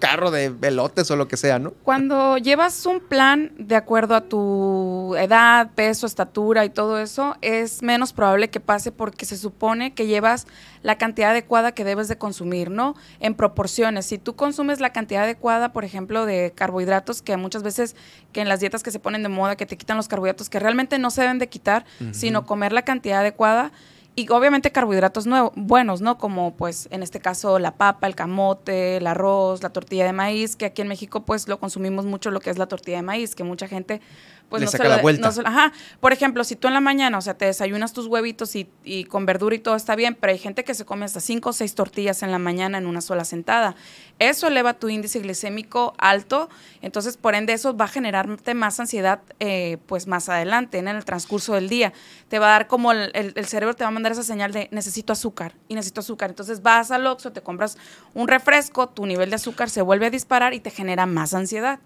carro 0.00 0.30
de 0.30 0.50
velotes 0.50 1.10
o 1.10 1.16
lo 1.16 1.28
que 1.28 1.36
sea, 1.36 1.58
¿no? 1.60 1.72
Cuando 1.84 2.38
llevas 2.38 2.86
un 2.86 3.00
plan 3.00 3.52
de 3.58 3.76
acuerdo 3.76 4.16
a 4.16 4.22
tu 4.22 5.14
edad, 5.16 5.70
peso, 5.74 6.06
estatura 6.06 6.64
y 6.64 6.70
todo 6.70 6.98
eso, 6.98 7.36
es 7.40 7.82
menos 7.82 8.12
probable 8.12 8.50
que 8.50 8.60
pase 8.60 8.90
porque 8.90 9.26
se 9.26 9.36
supone 9.36 9.94
que 9.94 10.06
llevas 10.06 10.46
la 10.82 10.98
cantidad 10.98 11.30
adecuada 11.30 11.72
que 11.72 11.84
debes 11.84 12.08
de 12.08 12.18
consumir, 12.18 12.70
¿no? 12.70 12.94
En 13.20 13.34
proporciones. 13.34 14.07
Si 14.08 14.16
tú 14.16 14.36
consumes 14.36 14.80
la 14.80 14.88
cantidad 14.88 15.24
adecuada, 15.24 15.70
por 15.70 15.84
ejemplo, 15.84 16.24
de 16.24 16.54
carbohidratos, 16.54 17.20
que 17.20 17.36
muchas 17.36 17.62
veces 17.62 17.94
que 18.32 18.40
en 18.40 18.48
las 18.48 18.58
dietas 18.58 18.82
que 18.82 18.90
se 18.90 18.98
ponen 18.98 19.22
de 19.22 19.28
moda, 19.28 19.54
que 19.54 19.66
te 19.66 19.76
quitan 19.76 19.98
los 19.98 20.08
carbohidratos, 20.08 20.48
que 20.48 20.58
realmente 20.58 20.98
no 20.98 21.10
se 21.10 21.20
deben 21.20 21.38
de 21.38 21.50
quitar, 21.50 21.84
sino 22.12 22.46
comer 22.46 22.72
la 22.72 22.86
cantidad 22.86 23.20
adecuada, 23.20 23.70
y 24.16 24.26
obviamente 24.30 24.72
carbohidratos 24.72 25.26
nuevos, 25.26 25.52
buenos, 25.56 26.00
¿no? 26.00 26.16
Como 26.16 26.56
pues 26.56 26.88
en 26.90 27.02
este 27.02 27.20
caso 27.20 27.58
la 27.58 27.76
papa, 27.76 28.06
el 28.06 28.14
camote, 28.16 28.96
el 28.96 29.06
arroz, 29.06 29.62
la 29.62 29.68
tortilla 29.68 30.06
de 30.06 30.14
maíz, 30.14 30.56
que 30.56 30.64
aquí 30.64 30.80
en 30.80 30.88
México 30.88 31.24
pues 31.24 31.46
lo 31.46 31.60
consumimos 31.60 32.06
mucho 32.06 32.30
lo 32.30 32.40
que 32.40 32.48
es 32.48 32.56
la 32.56 32.66
tortilla 32.66 32.96
de 32.96 33.02
maíz, 33.02 33.34
que 33.34 33.44
mucha 33.44 33.68
gente 33.68 34.00
pues 34.48 34.60
Le 34.60 34.66
no 34.66 34.70
saca 34.72 34.84
se 34.84 34.88
la 34.90 34.96
lo- 34.96 35.02
vuelta. 35.02 35.26
no 35.28 35.32
se- 35.32 35.42
ajá. 35.44 35.72
Por 36.00 36.12
ejemplo, 36.12 36.42
si 36.44 36.56
tú 36.56 36.68
en 36.68 36.74
la 36.74 36.80
mañana, 36.80 37.18
o 37.18 37.20
sea, 37.20 37.34
te 37.34 37.44
desayunas 37.44 37.92
tus 37.92 38.06
huevitos 38.06 38.56
y, 38.56 38.68
y 38.84 39.04
con 39.04 39.26
verdura 39.26 39.54
y 39.54 39.58
todo 39.58 39.76
está 39.76 39.94
bien, 39.96 40.16
pero 40.18 40.32
hay 40.32 40.38
gente 40.38 40.64
que 40.64 40.74
se 40.74 40.84
come 40.84 41.04
hasta 41.04 41.20
cinco 41.20 41.50
o 41.50 41.52
seis 41.52 41.74
tortillas 41.74 42.22
en 42.22 42.30
la 42.30 42.38
mañana 42.38 42.78
en 42.78 42.86
una 42.86 43.00
sola 43.00 43.24
sentada. 43.24 43.74
Eso 44.18 44.46
eleva 44.48 44.74
tu 44.74 44.88
índice 44.88 45.20
glicémico 45.20 45.94
alto, 45.98 46.48
entonces 46.82 47.16
por 47.16 47.34
ende 47.34 47.52
eso 47.52 47.76
va 47.76 47.84
a 47.84 47.88
generarte 47.88 48.54
más 48.54 48.80
ansiedad, 48.80 49.20
eh, 49.38 49.78
pues 49.86 50.06
más 50.06 50.28
adelante, 50.28 50.78
en 50.78 50.88
el 50.88 51.04
transcurso 51.04 51.54
del 51.54 51.68
día. 51.68 51.92
Te 52.28 52.38
va 52.38 52.46
a 52.48 52.50
dar 52.50 52.66
como 52.66 52.92
el, 52.92 53.10
el- 53.14 53.32
el 53.36 53.46
cerebro 53.46 53.74
te 53.74 53.84
va 53.84 53.88
a 53.88 53.92
mandar 53.92 54.12
esa 54.12 54.22
señal 54.22 54.52
de 54.52 54.68
necesito 54.72 55.12
azúcar 55.12 55.54
y 55.68 55.74
necesito 55.74 56.00
azúcar. 56.00 56.30
Entonces 56.30 56.62
vas 56.62 56.90
al 56.90 57.06
Oxxo, 57.06 57.32
te 57.32 57.42
compras 57.42 57.76
un 58.14 58.26
refresco, 58.28 58.88
tu 58.88 59.06
nivel 59.06 59.30
de 59.30 59.36
azúcar 59.36 59.70
se 59.70 59.82
vuelve 59.82 60.06
a 60.06 60.10
disparar 60.10 60.54
y 60.54 60.60
te 60.60 60.70
genera 60.70 61.06
más 61.06 61.34
ansiedad. 61.34 61.78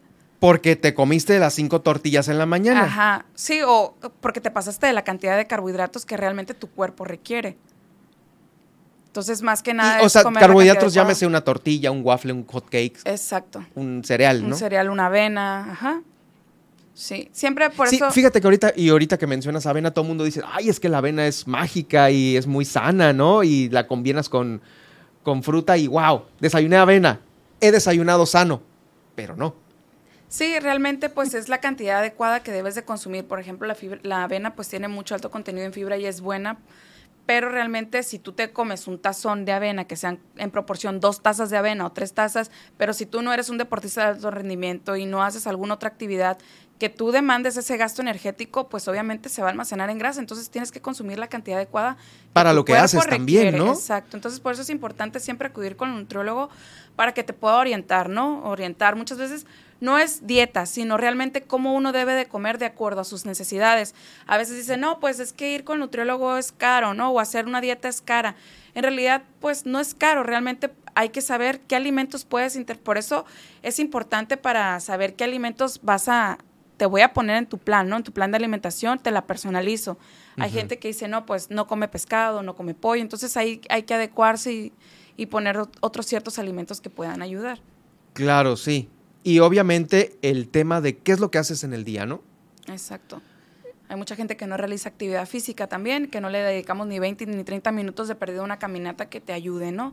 Porque 0.42 0.74
te 0.74 0.92
comiste 0.92 1.38
las 1.38 1.54
cinco 1.54 1.82
tortillas 1.82 2.26
en 2.26 2.36
la 2.36 2.46
mañana. 2.46 2.82
Ajá, 2.82 3.26
sí, 3.32 3.60
o 3.64 3.94
porque 4.20 4.40
te 4.40 4.50
pasaste 4.50 4.88
de 4.88 4.92
la 4.92 5.04
cantidad 5.04 5.36
de 5.36 5.46
carbohidratos 5.46 6.04
que 6.04 6.16
realmente 6.16 6.52
tu 6.52 6.68
cuerpo 6.68 7.04
requiere. 7.04 7.56
Entonces, 9.06 9.40
más 9.40 9.62
que 9.62 9.72
nada. 9.72 10.02
Y, 10.02 10.04
o 10.04 10.08
sea, 10.08 10.24
comer 10.24 10.40
carbohidratos, 10.40 10.94
llámese 10.94 11.28
una 11.28 11.42
tortilla, 11.42 11.92
un 11.92 12.02
waffle, 12.02 12.32
un 12.32 12.44
hot 12.44 12.68
cake, 12.68 12.98
Exacto. 13.04 13.64
un 13.76 14.02
cereal, 14.02 14.42
¿no? 14.42 14.48
Un 14.48 14.54
cereal, 14.56 14.90
una 14.90 15.06
avena, 15.06 15.74
ajá. 15.74 16.02
Sí, 16.92 17.28
siempre 17.30 17.70
por 17.70 17.86
sí, 17.86 17.96
eso. 17.96 18.10
fíjate 18.10 18.40
que 18.40 18.46
ahorita, 18.48 18.72
y 18.74 18.88
ahorita 18.88 19.18
que 19.18 19.28
mencionas 19.28 19.64
avena, 19.66 19.92
todo 19.92 20.04
el 20.04 20.08
mundo 20.08 20.24
dice, 20.24 20.42
ay, 20.44 20.68
es 20.68 20.80
que 20.80 20.88
la 20.88 20.98
avena 20.98 21.24
es 21.24 21.46
mágica 21.46 22.10
y 22.10 22.36
es 22.36 22.48
muy 22.48 22.64
sana, 22.64 23.12
¿no? 23.12 23.44
Y 23.44 23.68
la 23.68 23.86
combinas 23.86 24.28
con, 24.28 24.60
con 25.22 25.44
fruta 25.44 25.76
y 25.76 25.86
wow, 25.86 26.24
desayuné 26.40 26.78
avena, 26.78 27.20
he 27.60 27.70
desayunado 27.70 28.26
sano, 28.26 28.60
pero 29.14 29.36
no. 29.36 29.61
Sí, 30.32 30.58
realmente 30.60 31.10
pues 31.10 31.34
es 31.34 31.50
la 31.50 31.60
cantidad 31.60 31.98
adecuada 31.98 32.42
que 32.42 32.52
debes 32.52 32.74
de 32.74 32.86
consumir. 32.86 33.26
Por 33.28 33.38
ejemplo, 33.38 33.68
la, 33.68 33.74
fibra- 33.74 34.00
la 34.02 34.24
avena 34.24 34.54
pues 34.54 34.66
tiene 34.66 34.88
mucho 34.88 35.14
alto 35.14 35.30
contenido 35.30 35.66
en 35.66 35.74
fibra 35.74 35.98
y 35.98 36.06
es 36.06 36.22
buena, 36.22 36.56
pero 37.26 37.50
realmente 37.50 38.02
si 38.02 38.18
tú 38.18 38.32
te 38.32 38.50
comes 38.50 38.86
un 38.86 38.98
tazón 38.98 39.44
de 39.44 39.52
avena, 39.52 39.86
que 39.86 39.94
sean 39.94 40.20
en 40.38 40.50
proporción 40.50 41.00
dos 41.00 41.22
tazas 41.22 41.50
de 41.50 41.58
avena 41.58 41.84
o 41.84 41.92
tres 41.92 42.14
tazas, 42.14 42.50
pero 42.78 42.94
si 42.94 43.04
tú 43.04 43.20
no 43.20 43.34
eres 43.34 43.50
un 43.50 43.58
deportista 43.58 44.04
de 44.04 44.08
alto 44.12 44.30
rendimiento 44.30 44.96
y 44.96 45.04
no 45.04 45.22
haces 45.22 45.46
alguna 45.46 45.74
otra 45.74 45.90
actividad 45.90 46.38
que 46.82 46.88
tú 46.88 47.12
demandes 47.12 47.56
ese 47.56 47.76
gasto 47.76 48.02
energético, 48.02 48.68
pues 48.68 48.88
obviamente 48.88 49.28
se 49.28 49.40
va 49.40 49.46
a 49.46 49.50
almacenar 49.52 49.88
en 49.88 49.98
grasa, 49.98 50.18
entonces 50.18 50.50
tienes 50.50 50.72
que 50.72 50.80
consumir 50.80 51.16
la 51.16 51.28
cantidad 51.28 51.58
adecuada. 51.58 51.96
Para 52.32 52.52
lo 52.52 52.64
que 52.64 52.74
haces 52.76 53.06
también, 53.06 53.56
¿no? 53.56 53.72
Exacto, 53.72 54.16
entonces 54.16 54.40
por 54.40 54.52
eso 54.52 54.62
es 54.62 54.68
importante 54.68 55.20
siempre 55.20 55.46
acudir 55.46 55.76
con 55.76 55.90
un 55.90 56.00
nutriólogo 56.00 56.50
para 56.96 57.14
que 57.14 57.22
te 57.22 57.34
pueda 57.34 57.54
orientar, 57.54 58.08
¿no? 58.08 58.42
Orientar. 58.42 58.96
Muchas 58.96 59.18
veces 59.18 59.46
no 59.78 59.96
es 59.96 60.26
dieta, 60.26 60.66
sino 60.66 60.96
realmente 60.96 61.42
cómo 61.42 61.72
uno 61.72 61.92
debe 61.92 62.14
de 62.14 62.26
comer 62.26 62.58
de 62.58 62.66
acuerdo 62.66 63.02
a 63.02 63.04
sus 63.04 63.26
necesidades. 63.26 63.94
A 64.26 64.36
veces 64.36 64.56
dicen, 64.56 64.80
no, 64.80 64.98
pues 64.98 65.20
es 65.20 65.32
que 65.32 65.52
ir 65.52 65.62
con 65.62 65.74
el 65.74 65.82
nutriólogo 65.82 66.36
es 66.36 66.50
caro, 66.50 66.94
¿no? 66.94 67.10
O 67.10 67.20
hacer 67.20 67.46
una 67.46 67.60
dieta 67.60 67.86
es 67.86 68.00
cara. 68.00 68.34
En 68.74 68.82
realidad, 68.82 69.22
pues 69.38 69.66
no 69.66 69.78
es 69.78 69.94
caro, 69.94 70.24
realmente 70.24 70.72
hay 70.96 71.10
que 71.10 71.20
saber 71.20 71.60
qué 71.60 71.76
alimentos 71.76 72.24
puedes 72.24 72.56
inter... 72.56 72.80
Por 72.80 72.98
eso 72.98 73.24
es 73.62 73.78
importante 73.78 74.36
para 74.36 74.80
saber 74.80 75.14
qué 75.14 75.22
alimentos 75.22 75.78
vas 75.84 76.08
a 76.08 76.38
te 76.76 76.86
voy 76.86 77.02
a 77.02 77.12
poner 77.12 77.36
en 77.36 77.46
tu 77.46 77.58
plan, 77.58 77.88
¿no? 77.88 77.96
En 77.96 78.02
tu 78.02 78.12
plan 78.12 78.30
de 78.30 78.36
alimentación 78.38 78.98
te 78.98 79.10
la 79.10 79.26
personalizo. 79.26 79.98
Hay 80.38 80.50
gente 80.50 80.78
que 80.78 80.88
dice, 80.88 81.08
no, 81.08 81.26
pues 81.26 81.50
no 81.50 81.66
come 81.66 81.88
pescado, 81.88 82.42
no 82.42 82.54
come 82.56 82.74
pollo, 82.74 83.02
entonces 83.02 83.36
ahí 83.36 83.60
hay 83.68 83.82
que 83.82 83.94
adecuarse 83.94 84.52
y, 84.52 84.72
y 85.16 85.26
poner 85.26 85.56
ot- 85.56 85.76
otros 85.80 86.06
ciertos 86.06 86.38
alimentos 86.38 86.80
que 86.80 86.88
puedan 86.90 87.20
ayudar. 87.22 87.60
Claro, 88.14 88.56
sí. 88.56 88.88
Y 89.24 89.38
obviamente 89.40 90.18
el 90.22 90.48
tema 90.48 90.80
de 90.80 90.96
qué 90.98 91.12
es 91.12 91.20
lo 91.20 91.30
que 91.30 91.38
haces 91.38 91.62
en 91.64 91.72
el 91.74 91.84
día, 91.84 92.06
¿no? 92.06 92.22
Exacto. 92.68 93.20
Hay 93.88 93.96
mucha 93.96 94.16
gente 94.16 94.36
que 94.38 94.46
no 94.46 94.56
realiza 94.56 94.88
actividad 94.88 95.28
física 95.28 95.66
también, 95.66 96.08
que 96.08 96.20
no 96.22 96.30
le 96.30 96.38
dedicamos 96.38 96.86
ni 96.86 96.98
20 96.98 97.26
ni 97.26 97.44
30 97.44 97.70
minutos 97.72 98.08
de 98.08 98.14
perdido 98.14 98.40
a 98.40 98.44
una 98.44 98.58
caminata 98.58 99.10
que 99.10 99.20
te 99.20 99.34
ayude, 99.34 99.70
¿no? 99.70 99.92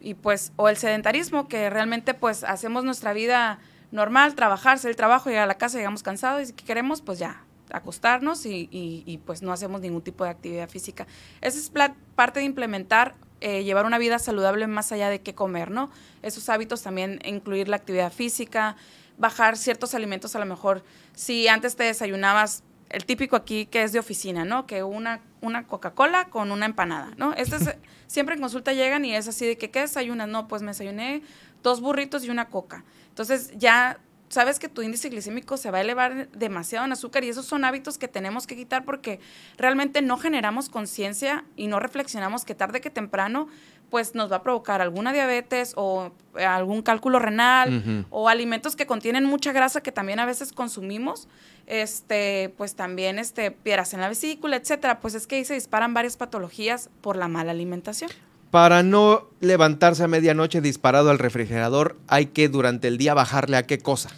Y 0.00 0.14
pues, 0.14 0.52
o 0.56 0.70
el 0.70 0.78
sedentarismo, 0.78 1.46
que 1.46 1.68
realmente 1.68 2.14
pues 2.14 2.42
hacemos 2.44 2.82
nuestra 2.82 3.12
vida 3.12 3.58
normal, 3.92 4.34
trabajar, 4.34 4.74
hacer 4.74 4.90
el 4.90 4.96
trabajo, 4.96 5.28
llegar 5.30 5.44
a 5.44 5.46
la 5.46 5.58
casa, 5.58 5.78
llegamos 5.78 6.02
cansados 6.02 6.42
y 6.42 6.46
si 6.46 6.52
queremos, 6.52 7.02
pues 7.02 7.18
ya, 7.18 7.44
acostarnos 7.72 8.46
y, 8.46 8.68
y- 8.70 9.02
y, 9.06 9.18
pues 9.18 9.42
no 9.42 9.52
hacemos 9.52 9.80
ningún 9.80 10.02
tipo 10.02 10.24
de 10.24 10.30
actividad 10.30 10.68
física. 10.68 11.06
Esa 11.40 11.58
es 11.58 11.70
parte 12.14 12.40
de 12.40 12.46
implementar, 12.46 13.14
eh, 13.40 13.62
llevar 13.64 13.86
una 13.86 13.98
vida 13.98 14.18
saludable 14.18 14.66
más 14.66 14.92
allá 14.92 15.08
de 15.08 15.20
qué 15.22 15.34
comer, 15.34 15.70
¿no? 15.70 15.90
Esos 16.22 16.48
hábitos 16.48 16.82
también 16.82 17.20
incluir 17.24 17.68
la 17.68 17.76
actividad 17.76 18.12
física, 18.12 18.76
bajar 19.18 19.56
ciertos 19.56 19.94
alimentos 19.94 20.34
a 20.34 20.38
lo 20.40 20.46
mejor, 20.46 20.82
si 21.14 21.46
antes 21.48 21.76
te 21.76 21.84
desayunabas, 21.84 22.64
el 22.90 23.04
típico 23.06 23.36
aquí 23.36 23.66
que 23.66 23.82
es 23.82 23.92
de 23.92 23.98
oficina, 23.98 24.44
¿no? 24.44 24.66
Que 24.66 24.82
una, 24.82 25.20
una 25.40 25.66
Coca-Cola 25.66 26.26
con 26.28 26.52
una 26.52 26.66
empanada, 26.66 27.12
¿no? 27.16 27.32
Este 27.34 27.56
es, 27.56 27.74
siempre 28.06 28.34
en 28.34 28.40
consulta 28.40 28.72
llegan 28.72 29.04
y 29.04 29.14
es 29.14 29.28
así 29.28 29.46
de 29.46 29.56
que, 29.56 29.70
¿qué 29.70 29.80
desayunas? 29.80 30.28
No, 30.28 30.48
pues 30.48 30.62
me 30.62 30.68
desayuné 30.68 31.22
dos 31.62 31.80
burritos 31.80 32.24
y 32.24 32.30
una 32.30 32.48
coca. 32.48 32.84
Entonces 33.08 33.52
ya 33.56 33.98
sabes 34.28 34.60
que 34.60 34.68
tu 34.68 34.82
índice 34.82 35.08
glicémico 35.08 35.56
se 35.56 35.70
va 35.70 35.78
a 35.78 35.80
elevar 35.80 36.28
demasiado 36.30 36.86
en 36.86 36.92
azúcar 36.92 37.24
y 37.24 37.28
esos 37.28 37.46
son 37.46 37.64
hábitos 37.64 37.98
que 37.98 38.06
tenemos 38.06 38.46
que 38.46 38.56
quitar 38.56 38.84
porque 38.84 39.18
realmente 39.56 40.02
no 40.02 40.18
generamos 40.18 40.68
conciencia 40.68 41.44
y 41.56 41.66
no 41.66 41.80
reflexionamos 41.80 42.44
que 42.44 42.54
tarde 42.54 42.80
que 42.80 42.90
temprano 42.90 43.48
pues 43.90 44.14
nos 44.14 44.30
va 44.30 44.36
a 44.36 44.42
provocar 44.42 44.80
alguna 44.80 45.12
diabetes 45.12 45.72
o 45.76 46.12
eh, 46.38 46.44
algún 46.44 46.82
cálculo 46.82 47.18
renal 47.18 48.06
o 48.10 48.28
alimentos 48.28 48.76
que 48.76 48.86
contienen 48.86 49.24
mucha 49.24 49.52
grasa 49.52 49.82
que 49.82 49.92
también 49.92 50.20
a 50.20 50.26
veces 50.26 50.52
consumimos, 50.52 51.28
este, 51.66 52.54
pues 52.56 52.74
también 52.76 53.18
este, 53.18 53.50
piedras 53.50 53.92
en 53.92 54.00
la 54.00 54.08
vesícula, 54.08 54.56
etcétera. 54.56 55.00
Pues 55.00 55.14
es 55.14 55.26
que 55.26 55.36
ahí 55.36 55.44
se 55.44 55.54
disparan 55.54 55.92
varias 55.92 56.16
patologías 56.16 56.88
por 57.00 57.16
la 57.16 57.28
mala 57.28 57.50
alimentación. 57.50 58.10
Para 58.50 58.82
no 58.82 59.28
levantarse 59.40 60.02
a 60.02 60.08
medianoche 60.08 60.60
disparado 60.60 61.10
al 61.10 61.18
refrigerador, 61.18 61.96
hay 62.08 62.26
que 62.26 62.48
durante 62.48 62.88
el 62.88 62.98
día 62.98 63.14
bajarle 63.14 63.56
a 63.56 63.64
qué 63.64 63.78
cosa. 63.78 64.10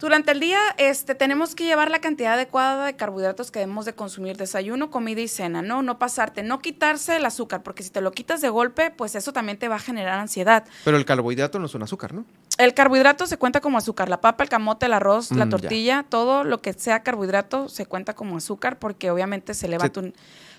Durante 0.00 0.32
el 0.32 0.40
día 0.40 0.58
este, 0.78 1.14
tenemos 1.14 1.54
que 1.54 1.64
llevar 1.64 1.90
la 1.90 2.00
cantidad 2.00 2.32
adecuada 2.32 2.86
de 2.86 2.96
carbohidratos 2.96 3.50
que 3.50 3.58
debemos 3.58 3.84
de 3.84 3.92
consumir, 3.92 4.38
desayuno, 4.38 4.90
comida 4.90 5.20
y 5.20 5.28
cena, 5.28 5.60
¿no? 5.60 5.82
No 5.82 5.98
pasarte, 5.98 6.42
no 6.42 6.58
quitarse 6.60 7.16
el 7.16 7.26
azúcar, 7.26 7.62
porque 7.62 7.82
si 7.82 7.90
te 7.90 8.00
lo 8.00 8.10
quitas 8.10 8.40
de 8.40 8.48
golpe, 8.48 8.90
pues 8.90 9.14
eso 9.14 9.34
también 9.34 9.58
te 9.58 9.68
va 9.68 9.76
a 9.76 9.78
generar 9.78 10.18
ansiedad. 10.18 10.64
Pero 10.84 10.96
el 10.96 11.04
carbohidrato 11.04 11.58
no 11.58 11.66
es 11.66 11.74
un 11.74 11.82
azúcar, 11.82 12.14
¿no? 12.14 12.24
El 12.56 12.72
carbohidrato 12.72 13.26
se 13.26 13.36
cuenta 13.36 13.60
como 13.60 13.76
azúcar, 13.76 14.08
la 14.08 14.22
papa, 14.22 14.42
el 14.42 14.48
camote, 14.48 14.86
el 14.86 14.94
arroz, 14.94 15.30
Mm, 15.32 15.36
la 15.36 15.44
ya. 15.44 15.50
tortilla, 15.50 16.06
todo 16.08 16.44
lo 16.44 16.62
que 16.62 16.72
sea 16.72 17.02
carbohidrato 17.02 17.68
se 17.68 17.84
cuenta 17.84 18.14
como 18.14 18.38
azúcar 18.38 18.78
porque 18.78 19.10
obviamente 19.10 19.52
se 19.52 19.66
eleva 19.66 19.84
Se- 19.84 19.90
tu, 19.90 20.12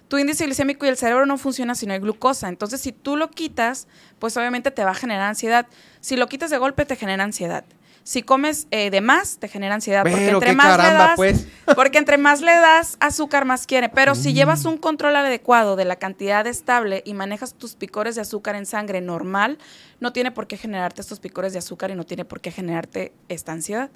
tu 0.08 0.18
índice 0.20 0.46
glicémico 0.46 0.86
y 0.86 0.90
el 0.90 0.98
cerebro 0.98 1.26
no 1.26 1.40
funciona 1.40 1.74
si 1.74 1.88
no 1.88 1.94
hay 1.94 2.00
glucosa. 2.00 2.48
Entonces, 2.48 2.80
si 2.80 2.92
tú 2.92 3.18
lo 3.18 3.32
quitas, 3.32 3.88
pues 4.20 4.38
obviamente 4.38 4.70
te 4.70 4.84
va 4.84 4.92
a 4.92 4.96
generar 4.96 5.30
ansiedad. 5.30 5.66
Si 6.00 6.16
lo 6.16 6.28
quitas 6.28 6.52
de 6.52 6.60
golpe, 6.60 6.86
te 6.86 6.96
genera 6.96 7.24
ansiedad. 7.24 7.64
Si 8.04 8.24
comes 8.24 8.68
eh, 8.72 8.90
de 8.90 9.00
más, 9.02 9.38
te 9.38 9.48
genera 9.48 9.76
ansiedad. 9.76 10.02
porque 10.04 10.30
entre 10.30 10.54
más 10.54 10.78
le 10.78 10.84
das, 10.94 11.16
pues. 11.16 11.48
porque 11.76 11.98
entre 12.00 12.18
más 12.18 12.42
le 12.42 12.54
das 12.56 12.98
azúcar, 13.00 13.46
más 13.46 13.68
quiere. 13.68 13.90
Pero 13.90 14.16
si 14.16 14.32
Mm. 14.32 14.34
llevas 14.36 14.66
un 14.66 14.78
control 14.78 15.16
adecuado 15.16 15.76
de 15.76 15.86
la 15.86 15.98
cantidad 15.98 16.46
estable 16.48 17.04
y 17.06 17.14
manejas 17.14 17.54
tus 17.54 17.76
picores 17.76 18.16
de 18.16 18.22
azúcar 18.22 18.56
en 18.56 18.66
sangre 18.66 19.02
normal, 19.02 19.60
no 20.00 20.12
tiene 20.14 20.32
por 20.32 20.48
qué 20.48 20.58
generarte 20.58 21.02
estos 21.02 21.20
picores 21.20 21.54
de 21.54 21.60
azúcar 21.60 21.92
y 21.92 21.96
no 21.96 22.04
tiene 22.06 22.26
por 22.26 22.42
qué 22.42 22.52
generarte 22.52 23.14
esta 23.30 23.52
ansiedad. 23.52 23.90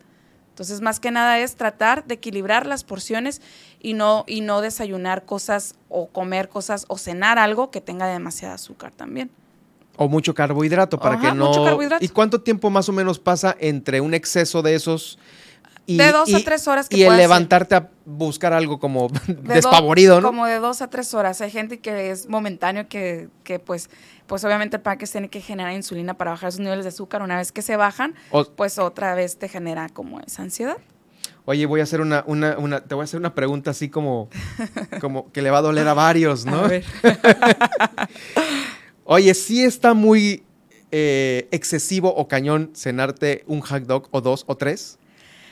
Entonces, 0.50 0.80
más 0.80 1.02
que 1.02 1.12
nada 1.12 1.40
es 1.40 1.56
tratar 1.58 2.06
de 2.06 2.14
equilibrar 2.14 2.66
las 2.66 2.86
porciones 2.86 3.42
y 3.82 3.94
no, 3.94 4.24
y 4.26 4.40
no 4.40 4.62
desayunar 4.62 5.26
cosas 5.26 5.76
o 5.90 6.08
comer 6.08 6.48
cosas 6.48 6.86
o 6.88 6.98
cenar 6.98 7.40
algo 7.40 7.72
que 7.72 7.82
tenga 7.82 8.08
demasiada 8.08 8.54
azúcar 8.54 8.92
también. 8.94 9.30
O 9.98 10.08
mucho 10.10 10.34
carbohidrato 10.34 11.00
para 11.00 11.16
Ajá, 11.16 11.30
que 11.32 11.36
no. 11.36 11.48
mucho 11.48 11.64
carbohidrato. 11.64 12.04
¿Y 12.04 12.10
cuánto 12.10 12.42
tiempo 12.42 12.70
más 12.70 12.90
o 12.90 12.92
menos 12.92 13.20
pasa 13.20 13.56
entre 13.60 14.02
un 14.02 14.14
exceso 14.14 14.62
de 14.62 14.76
esos 14.76 15.18
y, 15.88 15.98
De 15.98 16.12
dos 16.12 16.34
a 16.34 16.40
tres 16.44 16.68
horas 16.68 16.90
que 16.90 16.98
y 16.98 17.04
el 17.04 17.10
ser. 17.10 17.18
levantarte 17.20 17.76
a 17.76 17.90
buscar 18.06 18.54
algo 18.54 18.80
como 18.80 19.08
De 19.28 19.34
do- 19.36 19.54
despavorido, 19.54 20.20
¿no? 20.20 20.28
Como 20.30 20.48
de 20.48 20.58
dos 20.60 20.82
a 20.82 20.90
tres 20.90 21.14
horas. 21.14 21.42
Hay 21.42 21.52
gente 21.52 21.80
que 21.80 22.10
es 22.10 22.28
momentáneo, 22.28 22.88
que, 22.90 23.30
que 23.44 23.60
pues, 23.60 23.90
pues 24.26 24.44
obviamente 24.44 24.78
el 24.78 24.82
páncreas 24.82 25.12
tiene 25.12 25.30
que 25.30 25.42
generar 25.42 25.74
insulina 25.74 26.16
para 26.16 26.32
bajar 26.32 26.52
sus 26.52 26.60
niveles 26.62 26.86
de 26.86 26.90
azúcar. 26.90 27.22
Una 27.22 27.38
vez 27.38 27.52
que 27.52 27.62
se 27.62 27.76
bajan, 27.78 28.16
O- 28.32 28.46
pues 28.46 28.80
otra 28.80 29.14
vez 29.14 29.38
te 29.38 29.48
genera 29.48 29.88
como 29.90 30.20
esa 30.22 30.42
ansiedad. 30.42 30.78
Oye, 31.48 31.68
voy 31.68 31.80
a 31.80 31.84
hacer 31.84 32.02
una, 32.02 32.24
una, 32.26 32.58
una, 32.58 32.82
te 32.82 32.96
voy 32.96 33.04
a 33.04 33.06
hacer 33.06 33.20
una 33.20 33.36
pregunta 33.36 33.70
así 33.70 33.88
como, 33.88 34.30
como 35.00 35.32
que 35.32 35.44
le 35.44 35.52
va 35.52 35.60
a 35.60 35.62
doler 35.62 35.88
a 35.88 35.94
varios, 35.94 36.46
¿no? 36.48 36.62
A 36.62 36.68
ver. 36.68 36.84
Oye, 39.06 39.34
sí 39.34 39.64
está 39.64 39.94
muy 39.94 40.44
eh, 40.92 41.48
excesivo 41.52 42.14
o 42.14 42.28
cañón 42.28 42.72
cenarte 42.76 43.44
un 43.48 43.62
hot 43.62 43.84
dog 43.84 44.08
o 44.12 44.20
dos 44.22 44.44
o 44.48 44.56
tres. 44.58 44.98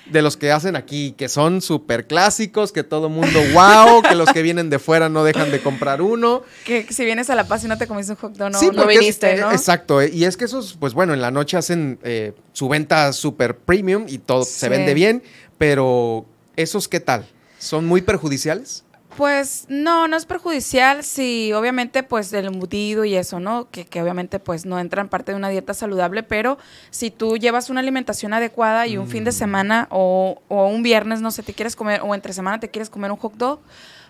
De 0.06 0.22
los 0.22 0.36
que 0.36 0.52
hacen 0.52 0.76
aquí, 0.76 1.14
que 1.18 1.30
son 1.30 1.62
súper 1.62 2.08
clásicos, 2.08 2.74
que 2.74 2.84
todo 2.84 3.08
mundo, 3.08 3.40
wow, 3.54 4.02
que 4.02 4.16
los 4.16 4.34
que 4.34 4.42
vienen 4.42 4.70
de 4.70 4.78
fuera 4.78 5.08
no 5.08 5.24
dejan 5.24 5.50
de 5.50 5.62
comprar 5.62 6.02
uno. 6.02 6.42
Que 6.66 6.86
si 6.92 7.06
vienes 7.06 7.30
a 7.30 7.36
La 7.36 7.48
Paz 7.48 7.64
y 7.64 7.70
no 7.70 7.78
te 7.78 7.88
comiste 7.88 8.12
un 8.12 8.18
hot 8.18 8.34
dog, 8.36 8.52
no, 8.52 8.60
sí, 8.60 8.68
no 8.68 8.74
porque 8.74 8.96
es- 8.96 9.00
viniste, 9.00 9.32
eh, 9.32 9.38
¿no? 9.38 9.52
Exacto, 9.54 10.02
eh, 10.02 10.10
y 10.14 10.26
es 10.26 10.36
que 10.36 10.44
esos, 10.44 10.76
pues 10.78 10.94
bueno, 10.94 11.14
en 11.14 11.22
la 11.22 11.32
noche 11.32 11.56
hacen 11.56 12.00
eh, 12.04 12.34
su 12.52 12.68
venta 12.68 13.14
súper 13.14 13.56
premium 13.60 14.04
y 14.10 14.18
todo 14.18 14.44
se 14.44 14.68
vende 14.68 14.94
bien, 14.94 15.24
pero 15.58 16.26
¿Esos 16.56 16.88
qué 16.88 17.00
tal? 17.00 17.26
¿Son 17.58 17.86
muy 17.86 18.02
perjudiciales? 18.02 18.84
Pues 19.18 19.66
no, 19.70 20.08
no 20.08 20.18
es 20.18 20.26
perjudicial 20.26 21.04
si 21.04 21.54
obviamente 21.54 22.02
pues 22.02 22.34
el 22.34 22.46
embutido 22.46 23.06
y 23.06 23.16
eso, 23.16 23.40
¿no? 23.40 23.70
Que, 23.70 23.86
que, 23.86 24.02
obviamente 24.02 24.40
pues 24.40 24.66
no 24.66 24.80
entra 24.80 25.02
en 25.02 25.10
parte 25.10 25.32
de 25.32 25.38
una 25.38 25.50
dieta 25.50 25.74
saludable, 25.74 26.24
pero 26.24 26.58
si 26.90 27.12
tú 27.12 27.38
llevas 27.38 27.70
una 27.70 27.80
alimentación 27.82 28.34
adecuada 28.34 28.88
y 28.88 28.98
un 28.98 29.08
fin 29.08 29.24
de 29.24 29.32
mm. 29.32 29.34
semana 29.34 29.88
o, 29.92 30.42
o 30.48 30.68
un 30.68 30.82
viernes, 30.82 31.22
no 31.22 31.32
sé, 31.32 31.44
te 31.44 31.54
quieres 31.54 31.76
comer 31.76 32.02
o 32.04 32.16
entre 32.16 32.34
semana 32.34 32.60
te 32.60 32.70
quieres 32.70 32.90
comer 32.90 33.12
un 33.12 33.18
hot 33.18 33.34
dog, 33.36 33.60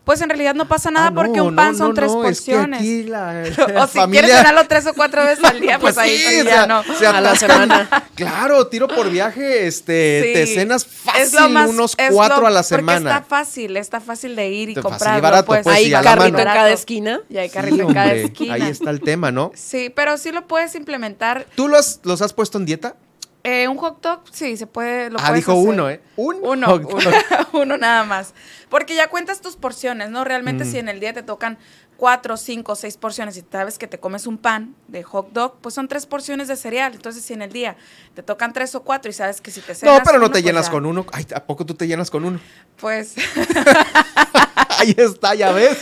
pues 0.04 0.22
en 0.22 0.30
realidad 0.30 0.54
no 0.54 0.68
pasa 0.68 0.92
nada 0.92 1.08
ah, 1.08 1.14
porque 1.14 1.40
un 1.40 1.56
pan 1.56 1.78
son 1.78 1.94
tres 1.94 2.12
porciones. 2.12 2.82
o 2.82 3.88
si 3.88 4.00
quieres 4.12 4.32
cenarlo 4.32 4.68
tres 4.68 4.86
o 4.88 4.94
cuatro 4.94 5.24
veces 5.24 5.44
al 5.46 5.62
día, 5.62 5.80
pues, 5.80 5.96
pues 5.96 6.06
ahí 6.06 6.44
ya 6.44 6.68
no. 6.68 6.84
a 6.84 7.22
la 7.22 7.36
semana. 7.36 7.90
claro, 8.16 8.68
tiro 8.68 8.88
por 8.88 9.10
viaje, 9.10 9.66
este, 9.68 10.32
te 10.34 10.48
cenas 10.48 10.86
fácil 10.86 11.56
unos 11.68 11.96
cuatro 12.12 12.46
a 12.46 12.50
la 12.50 12.64
semana. 12.64 13.00
Porque 13.00 13.14
está 13.14 13.24
fácil, 13.24 13.78
está 13.78 14.02
fácil 14.02 14.36
de 14.36 14.50
ir 14.50 14.70
y 14.70 14.76
comprar. 14.76 15.22
pues, 15.46 15.64
pues, 15.64 15.68
hay 15.68 15.92
carrito 15.92 16.40
en 16.40 16.46
cada 16.46 16.72
esquina. 16.72 17.22
Y 17.30 17.38
hay 17.38 17.50
carrito 17.50 17.84
en 17.84 17.94
cada 17.94 18.14
esquina. 18.14 18.54
Ahí 18.56 18.64
está 18.64 18.90
el 18.90 19.00
tema, 19.00 19.32
¿no? 19.32 19.52
Sí, 19.56 19.90
pero 19.90 20.18
sí 20.18 20.32
lo 20.32 20.48
puedes 20.48 20.76
implementar. 20.76 21.48
¿Tú 21.56 21.68
los, 21.68 22.02
los 22.04 22.22
has 22.22 22.34
puesto 22.34 22.58
en 22.58 22.66
dieta? 22.66 22.96
Eh, 23.44 23.68
un 23.68 23.76
hot 23.78 24.02
dog, 24.02 24.22
sí, 24.32 24.56
se 24.56 24.68
puede. 24.68 25.10
Lo 25.10 25.20
ah, 25.22 25.34
dijo 25.34 25.54
uno, 25.54 25.90
¿eh? 25.90 26.02
¿Un? 26.16 26.38
Uno, 26.42 26.76
uno, 26.76 27.12
uno, 27.54 27.78
nada 27.78 28.06
más. 28.06 28.34
Porque 28.70 28.96
ya 28.96 29.10
cuentas 29.10 29.42
tus 29.42 29.58
porciones, 29.58 30.10
¿no? 30.10 30.24
Realmente, 30.24 30.64
si 30.64 30.78
mm. 30.78 30.80
en 30.80 30.90
el 30.90 31.00
día 31.02 31.14
te 31.14 31.24
tocan 31.24 31.58
cuatro, 31.98 32.38
cinco, 32.38 32.76
seis 32.76 32.96
porciones 32.96 33.36
y 33.36 33.44
sabes 33.52 33.78
que 33.78 33.88
te 33.88 34.00
comes 34.00 34.28
un 34.28 34.38
pan 34.38 34.76
de 34.88 35.04
hot 35.04 35.32
dog, 35.34 35.56
pues 35.60 35.76
son 35.76 35.90
tres 35.90 36.06
porciones 36.06 36.48
de 36.48 36.56
cereal. 36.56 36.94
Entonces, 36.94 37.24
si 37.24 37.34
en 37.34 37.42
el 37.42 37.52
día 37.52 37.76
te 38.14 38.24
tocan 38.24 38.54
tres 38.54 38.76
o 38.76 38.84
cuatro 38.84 39.10
y 39.10 39.14
sabes 39.14 39.42
que 39.42 39.52
si 39.52 39.60
te 39.60 39.76
cenas. 39.76 40.00
No, 40.00 40.04
pero 40.06 40.20
no 40.20 40.28
te 40.28 40.34
pues 40.34 40.46
llenas 40.46 40.70
con 40.70 40.86
uno. 40.86 41.06
Ay, 41.12 41.28
¿a 41.36 41.44
poco 41.44 41.66
tú 41.66 41.74
te 41.74 41.86
llenas 41.86 42.10
con 42.10 42.24
uno? 42.24 42.40
Pues. 42.78 43.16
Ahí 44.80 44.96
está, 44.98 45.36
ya 45.36 45.52
ves. 45.52 45.78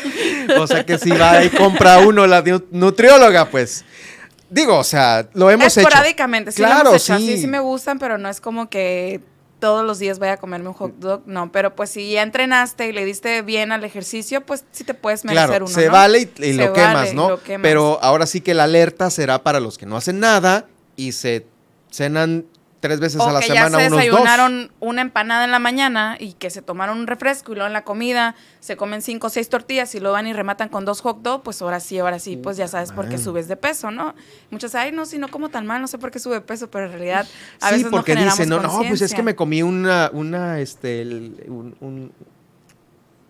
O 0.59 0.65
sea 0.65 0.85
que 0.85 0.97
si 0.97 1.11
va 1.11 1.43
y 1.43 1.49
compra 1.49 1.99
uno 1.99 2.25
la 2.25 2.43
nutrióloga, 2.71 3.45
pues. 3.49 3.85
Digo, 4.51 4.77
o 4.77 4.83
sea, 4.83 5.29
lo 5.33 5.49
hemos 5.49 5.77
hecho. 5.77 5.87
Esporádicamente, 5.87 6.51
sí 6.51 6.57
claro, 6.57 6.99
Sí. 6.99 7.37
sí, 7.39 7.47
me 7.47 7.61
gustan, 7.61 7.97
pero 7.99 8.17
no 8.17 8.27
es 8.29 8.41
como 8.41 8.69
que 8.69 9.21
todos 9.59 9.85
los 9.85 9.97
días 9.97 10.19
voy 10.19 10.27
a 10.27 10.37
comerme 10.37 10.67
un 10.67 10.73
hot 10.73 10.93
dog, 10.97 11.21
no, 11.25 11.51
pero 11.53 11.73
pues 11.73 11.91
si 11.91 12.11
ya 12.11 12.23
entrenaste 12.23 12.89
y 12.89 12.91
le 12.91 13.05
diste 13.05 13.43
bien 13.43 13.71
al 13.71 13.85
ejercicio, 13.85 14.41
pues 14.41 14.65
sí 14.71 14.83
te 14.83 14.93
puedes 14.93 15.23
merecer 15.23 15.47
claro, 15.47 15.65
uno. 15.65 15.73
Se 15.73 15.87
vale 15.87 16.29
y, 16.37 16.53
lo, 16.53 16.73
quemas, 16.73 17.13
¿no? 17.13 17.39
Pero 17.61 17.97
ahora 18.01 18.25
sí 18.25 18.41
que 18.41 18.53
la 18.53 18.65
alerta 18.65 19.09
será 19.09 19.41
para 19.41 19.61
los 19.61 19.77
que 19.77 19.85
no 19.85 19.95
hacen 19.95 20.19
nada 20.19 20.65
y 20.97 21.13
se 21.13 21.45
cenan 21.89 22.45
tres 22.81 22.99
veces 22.99 23.21
a 23.21 23.31
la 23.31 23.41
semana 23.41 23.69
ya 23.69 23.89
se 23.89 23.89
desayunaron 23.89 24.71
una 24.79 25.01
empanada 25.01 25.45
en 25.45 25.51
la 25.51 25.59
mañana 25.59 26.17
y 26.19 26.33
que 26.33 26.49
se 26.49 26.61
tomaron 26.61 26.97
un 26.97 27.07
refresco 27.07 27.51
y 27.51 27.55
luego 27.55 27.67
en 27.67 27.73
la 27.73 27.83
comida 27.83 28.35
se 28.59 28.75
comen 28.75 29.01
cinco 29.01 29.27
o 29.27 29.29
seis 29.29 29.47
tortillas 29.47 29.93
y 29.95 29.99
luego 29.99 30.13
van 30.13 30.27
y 30.27 30.33
rematan 30.33 30.67
con 30.67 30.83
dos 30.83 31.01
hot 31.01 31.21
dogs, 31.21 31.43
pues 31.43 31.61
ahora 31.61 31.79
sí, 31.79 31.99
ahora 31.99 32.19
sí, 32.19 32.37
pues 32.37 32.57
ya 32.57 32.67
sabes 32.67 32.91
por 32.91 33.07
qué 33.07 33.17
subes 33.17 33.47
de 33.47 33.55
peso, 33.55 33.91
¿no? 33.91 34.15
Muchos, 34.49 34.75
ay, 34.75 34.91
no, 34.91 35.05
si 35.05 35.19
no 35.19 35.29
como 35.29 35.49
tan 35.49 35.65
mal, 35.65 35.79
no 35.79 35.87
sé 35.87 35.99
por 35.99 36.11
qué 36.11 36.19
sube 36.19 36.35
de 36.35 36.41
peso, 36.41 36.69
pero 36.69 36.87
en 36.87 36.91
realidad 36.91 37.27
a 37.61 37.69
sí, 37.69 37.75
veces 37.75 37.91
porque 37.91 38.15
no 38.15 38.23
dicen, 38.23 38.49
no, 38.49 38.59
no, 38.59 38.81
pues 38.87 39.01
es 39.01 39.13
que 39.13 39.23
me 39.23 39.35
comí 39.35 39.61
una, 39.61 40.09
una, 40.11 40.59
este, 40.59 41.03
un 41.03 42.11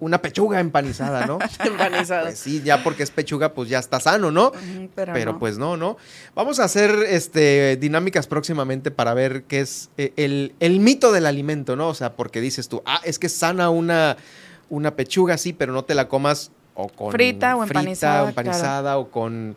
una 0.02 0.20
pechuga 0.20 0.60
empanizada, 0.60 1.28
¿no? 1.28 1.38
empanizada. 1.64 2.24
Pues 2.24 2.40
sí, 2.40 2.62
ya 2.64 2.84
porque 2.84 3.04
es 3.04 3.12
pechuga, 3.12 3.54
pues 3.54 3.70
ya 3.70 3.80
está 3.80 4.00
sano, 4.00 4.32
¿no? 4.32 4.52
pero, 4.96 5.38
pues 5.40 5.58
no, 5.58 5.78
¿no? 5.78 5.96
Vamos 6.36 6.60
a 6.60 6.66
hacer 6.66 6.92
este, 7.08 7.78
dinámicas 7.78 8.26
próximamente 8.28 8.90
para 8.90 9.14
ver 9.14 9.44
qué 9.44 9.62
es 9.62 9.92
eh, 9.98 10.12
el, 10.60 10.80
mito 10.80 11.12
del 11.12 11.28
alimento, 11.28 11.76
¿no? 11.76 11.88
O 11.88 11.94
sea, 11.94 12.14
porque 12.14 12.42
dices 12.42 12.68
tú, 12.68 12.82
ah, 12.86 13.00
es 13.04 13.20
que 13.20 13.30
sana 13.30 13.70
una, 13.70 14.18
una 14.70 14.96
pechuga, 14.96 15.38
sí, 15.38 15.54
pero 15.54 15.72
no 15.72 15.86
te 15.86 15.94
la 15.94 16.08
comas 16.08 16.52
o 16.74 16.90
con 16.90 17.12
frita 17.12 17.56
o 17.56 17.64
empanizada, 17.64 18.28
empanizada 18.30 18.98
o 18.98 19.12
con 19.12 19.56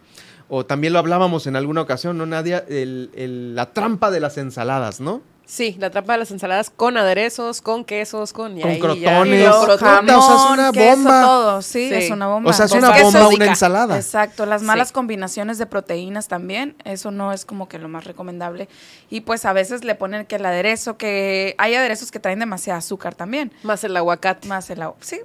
o 0.48 0.66
también 0.66 0.92
lo 0.92 0.98
hablábamos 0.98 1.46
en 1.46 1.56
alguna 1.56 1.80
ocasión, 1.80 2.18
¿no, 2.18 2.26
Nadia? 2.26 2.64
la 2.68 3.72
trampa 3.72 4.10
de 4.10 4.20
las 4.20 4.36
ensaladas, 4.36 5.00
¿no? 5.00 5.22
Sí, 5.46 5.76
la 5.78 5.90
trampa 5.90 6.14
de 6.14 6.20
las 6.20 6.30
ensaladas 6.30 6.70
con 6.70 6.96
aderezos, 6.96 7.60
con 7.60 7.84
quesos, 7.84 8.32
con... 8.32 8.58
con 8.58 8.78
crotones, 8.78 9.48
o 9.48 9.78
sea, 9.78 10.00
es 10.00 10.50
una 10.50 10.70
bomba. 10.72 11.22
todo, 11.22 11.62
sí, 11.62 11.90
es 11.92 12.10
una 12.10 12.28
bomba. 12.28 12.50
O 12.50 12.52
sea, 12.52 12.66
es 12.66 12.72
una 12.72 12.90
bomba 12.90 13.28
una 13.28 13.46
ensalada. 13.46 13.96
Exacto, 13.96 14.46
las 14.46 14.62
malas 14.62 14.90
combinaciones 14.90 15.58
de 15.58 15.66
proteínas 15.66 16.28
también, 16.28 16.76
eso 16.84 17.10
no 17.10 17.32
es 17.32 17.45
como 17.45 17.69
que 17.69 17.78
lo 17.78 17.88
más 17.88 18.04
recomendable. 18.04 18.69
Y 19.10 19.21
pues 19.21 19.45
a 19.45 19.52
veces 19.52 19.84
le 19.84 19.95
ponen 19.95 20.25
que 20.25 20.36
el 20.36 20.47
aderezo, 20.47 20.97
que 20.97 21.54
hay 21.58 21.75
aderezos 21.75 22.10
que 22.10 22.21
traen 22.21 22.38
demasiado 22.38 22.78
azúcar 22.78 23.14
también. 23.14 23.52
Más 23.62 23.84
el 23.84 23.97
aguacate. 23.97 24.49
Más 24.49 24.71
el 24.71 24.80
aguacate, 24.80 25.06
sí, 25.06 25.21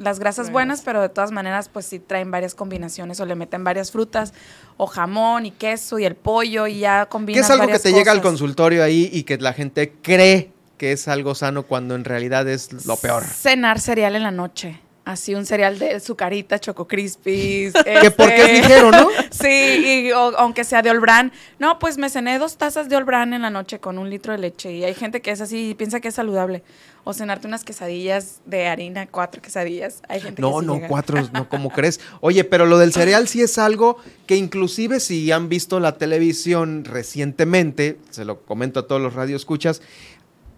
las 0.00 0.18
grasas 0.18 0.50
buenas, 0.50 0.82
pero 0.82 1.00
de 1.00 1.08
todas 1.08 1.30
maneras, 1.30 1.68
pues 1.68 1.86
sí 1.86 1.98
traen 1.98 2.30
varias 2.30 2.54
combinaciones 2.54 3.20
o 3.20 3.26
le 3.26 3.34
meten 3.34 3.64
varias 3.64 3.90
frutas 3.90 4.32
o 4.76 4.86
jamón 4.86 5.46
y 5.46 5.50
queso 5.50 5.98
y 5.98 6.04
el 6.04 6.16
pollo 6.16 6.66
y 6.66 6.80
ya 6.80 7.06
combinan. 7.06 7.40
¿Qué 7.42 7.44
es 7.44 7.50
algo 7.50 7.66
que 7.66 7.78
te 7.78 7.92
llega 7.92 8.12
al 8.12 8.22
consultorio 8.22 8.82
ahí 8.82 9.08
y 9.12 9.24
que 9.24 9.38
la 9.38 9.52
gente 9.52 9.92
cree 10.02 10.52
que 10.78 10.92
es 10.92 11.08
algo 11.08 11.34
sano 11.34 11.64
cuando 11.64 11.94
en 11.94 12.04
realidad 12.04 12.48
es 12.48 12.86
lo 12.86 12.96
peor? 12.96 13.24
Cenar 13.24 13.80
cereal 13.80 14.16
en 14.16 14.22
la 14.22 14.30
noche. 14.30 14.80
Así 15.04 15.34
un 15.34 15.46
cereal 15.46 15.78
de 15.78 15.98
sucarita, 16.00 16.58
choco 16.58 16.86
crispies. 16.86 17.72
que 18.02 18.10
porque 18.10 18.42
es 18.42 18.62
ligero, 18.62 18.90
¿no? 18.90 19.08
sí, 19.30 19.48
y, 19.48 20.10
aunque 20.10 20.64
sea 20.64 20.82
de 20.82 20.90
Olbran. 20.90 21.32
No, 21.58 21.78
pues 21.78 21.98
me 21.98 22.10
cené 22.10 22.38
dos 22.38 22.56
tazas 22.56 22.88
de 22.88 22.96
Olbran 22.96 23.32
en 23.32 23.42
la 23.42 23.50
noche 23.50 23.80
con 23.80 23.98
un 23.98 24.10
litro 24.10 24.32
de 24.32 24.38
leche. 24.38 24.72
Y 24.72 24.84
hay 24.84 24.94
gente 24.94 25.20
que 25.20 25.30
es 25.30 25.40
así 25.40 25.70
y 25.70 25.74
piensa 25.74 26.00
que 26.00 26.08
es 26.08 26.14
saludable 26.14 26.62
o 27.04 27.12
cenarte 27.14 27.46
unas 27.46 27.64
quesadillas 27.64 28.40
de 28.44 28.66
harina, 28.68 29.06
cuatro 29.06 29.40
quesadillas. 29.40 30.02
Hay 30.08 30.20
gente 30.20 30.42
no, 30.42 30.60
que 30.60 30.66
no, 30.66 30.80
cuatro, 30.86 31.18
no, 31.32 31.48
como 31.48 31.70
crees. 31.70 32.00
Oye, 32.20 32.44
pero 32.44 32.66
lo 32.66 32.78
del 32.78 32.92
cereal 32.92 33.26
sí 33.28 33.42
es 33.42 33.58
algo 33.58 33.96
que 34.26 34.36
inclusive 34.36 35.00
si 35.00 35.30
han 35.32 35.48
visto 35.48 35.80
la 35.80 35.96
televisión 35.96 36.84
recientemente, 36.84 37.98
se 38.10 38.24
lo 38.24 38.42
comento 38.42 38.80
a 38.80 38.86
todos 38.86 39.00
los 39.00 39.14
radioescuchas, 39.14 39.82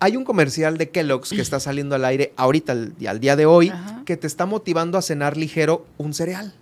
hay 0.02 0.16
un 0.16 0.24
comercial 0.24 0.78
de 0.78 0.90
Kellogg's 0.90 1.30
que 1.30 1.40
está 1.40 1.60
saliendo 1.60 1.94
al 1.94 2.04
aire 2.04 2.32
ahorita, 2.36 2.72
al, 2.72 2.94
al 3.06 3.20
día 3.20 3.36
de 3.36 3.46
hoy, 3.46 3.72
que 4.04 4.16
te 4.16 4.26
está 4.26 4.46
motivando 4.46 4.98
a 4.98 5.02
cenar 5.02 5.36
ligero 5.36 5.86
un 5.96 6.12
cereal. 6.12 6.52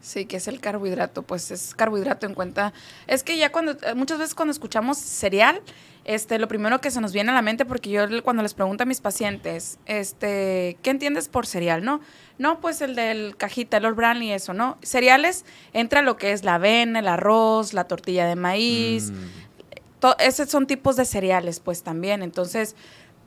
Sí, 0.00 0.24
que 0.24 0.36
es 0.36 0.46
el 0.46 0.60
carbohidrato, 0.60 1.22
pues 1.22 1.50
es 1.50 1.74
carbohidrato 1.74 2.24
en 2.24 2.34
cuenta. 2.34 2.72
Es 3.08 3.24
que 3.24 3.36
ya 3.36 3.50
cuando, 3.50 3.76
muchas 3.96 4.18
veces 4.18 4.34
cuando 4.36 4.52
escuchamos 4.52 4.96
cereal, 4.96 5.60
este, 6.04 6.38
lo 6.38 6.46
primero 6.46 6.80
que 6.80 6.90
se 6.90 7.00
nos 7.00 7.12
viene 7.12 7.30
a 7.30 7.34
la 7.34 7.42
mente, 7.42 7.66
porque 7.66 7.90
yo 7.90 8.06
cuando 8.22 8.42
les 8.42 8.54
pregunto 8.54 8.84
a 8.84 8.86
mis 8.86 9.00
pacientes, 9.00 9.78
este, 9.84 10.78
¿qué 10.82 10.90
entiendes 10.90 11.28
por 11.28 11.46
cereal, 11.46 11.84
no? 11.84 12.00
No, 12.38 12.60
pues 12.60 12.80
el 12.80 12.94
del 12.94 13.36
cajita, 13.36 13.76
el 13.78 13.86
Old 13.86 14.22
y 14.22 14.30
eso, 14.30 14.54
¿no? 14.54 14.78
Cereales 14.82 15.44
entra 15.72 16.00
lo 16.00 16.16
que 16.16 16.32
es 16.32 16.44
la 16.44 16.54
avena, 16.54 17.00
el 17.00 17.08
arroz, 17.08 17.74
la 17.74 17.84
tortilla 17.84 18.26
de 18.26 18.36
maíz, 18.36 19.10
mm. 19.10 19.47
Esos 20.18 20.48
son 20.48 20.66
tipos 20.66 20.96
de 20.96 21.04
cereales, 21.04 21.60
pues 21.60 21.82
también. 21.82 22.22
Entonces, 22.22 22.76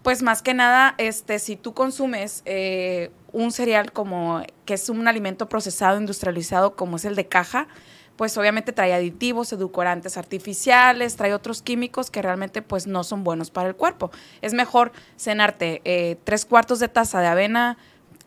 pues 0.03 0.23
más 0.23 0.41
que 0.41 0.53
nada, 0.53 0.95
este, 0.97 1.39
si 1.39 1.55
tú 1.55 1.73
consumes 1.73 2.41
eh, 2.45 3.11
un 3.31 3.51
cereal 3.51 3.91
como 3.91 4.41
que 4.65 4.73
es 4.73 4.89
un 4.89 5.07
alimento 5.07 5.47
procesado, 5.47 5.99
industrializado, 5.99 6.75
como 6.75 6.97
es 6.97 7.05
el 7.05 7.15
de 7.15 7.27
caja, 7.27 7.67
pues 8.15 8.37
obviamente 8.37 8.71
trae 8.71 8.93
aditivos, 8.93 9.51
edulcorantes 9.53 10.17
artificiales, 10.17 11.15
trae 11.15 11.33
otros 11.33 11.61
químicos 11.61 12.11
que 12.11 12.21
realmente 12.21 12.61
pues 12.61 12.87
no 12.87 13.03
son 13.03 13.23
buenos 13.23 13.51
para 13.51 13.69
el 13.69 13.75
cuerpo. 13.75 14.11
Es 14.41 14.53
mejor 14.53 14.91
cenarte 15.17 15.81
eh, 15.85 16.17
tres 16.23 16.45
cuartos 16.45 16.79
de 16.79 16.87
taza 16.87 17.21
de 17.21 17.27
avena 17.27 17.77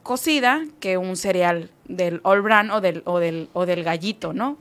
cocida 0.02 0.64
que 0.80 0.96
un 0.96 1.16
cereal 1.16 1.70
del 1.86 2.20
all 2.24 2.42
bran 2.42 2.70
o 2.70 2.80
del, 2.80 3.02
o 3.04 3.18
del, 3.18 3.48
o 3.52 3.66
del 3.66 3.84
gallito, 3.84 4.32
¿no? 4.32 4.58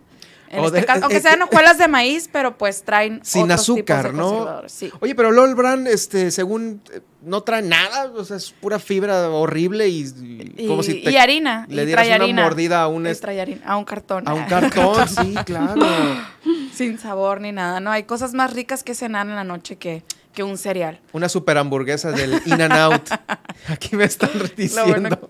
Este 0.53 0.85
aunque 0.91 1.19
sean 1.19 1.41
hojuelas 1.41 1.77
de 1.77 1.87
maíz, 1.87 2.29
pero 2.31 2.57
pues 2.57 2.83
traen 2.83 3.21
sin 3.23 3.51
azúcar, 3.51 4.13
¿no? 4.13 4.61
Oye, 4.99 5.15
pero 5.15 5.31
LOL 5.31 5.55
Brand, 5.55 5.87
este, 5.87 6.29
según 6.29 6.81
eh, 6.93 7.01
no 7.21 7.41
trae 7.41 7.61
nada, 7.61 8.11
o 8.15 8.23
sea, 8.23 8.37
es 8.37 8.51
pura 8.51 8.77
fibra 8.79 9.29
horrible 9.29 9.87
y, 9.87 10.65
como 10.67 10.83
si 10.83 10.99
y 10.99 11.15
harina, 11.17 11.65
le 11.69 11.85
dieras 11.85 12.07
una 12.07 12.43
mordida 12.43 12.83
a 12.83 12.87
un 12.87 13.07
a 13.07 13.77
un 13.77 13.85
cartón. 13.85 14.27
A 14.27 14.33
un 14.33 14.43
cartón, 14.49 15.07
sí, 15.07 15.33
claro. 15.45 15.81
Sin 16.73 16.97
sabor 16.97 17.41
ni 17.41 17.51
nada, 17.51 17.79
¿no? 17.79 17.91
Hay 17.91 18.03
cosas 18.03 18.33
más 18.33 18.53
ricas 18.53 18.83
que 18.83 18.95
cenar 18.95 19.27
en 19.27 19.35
la 19.35 19.43
noche 19.43 19.77
que 19.77 20.03
que 20.33 20.43
un 20.43 20.57
cereal. 20.57 20.99
Una 21.13 21.29
super 21.29 21.57
hamburguesa 21.57 22.11
del 22.11 22.41
In 22.45 22.61
and 22.61 22.73
Out. 22.73 23.09
Aquí 23.69 23.95
me 23.95 24.05
están 24.05 24.31
diciendo. 24.57 25.29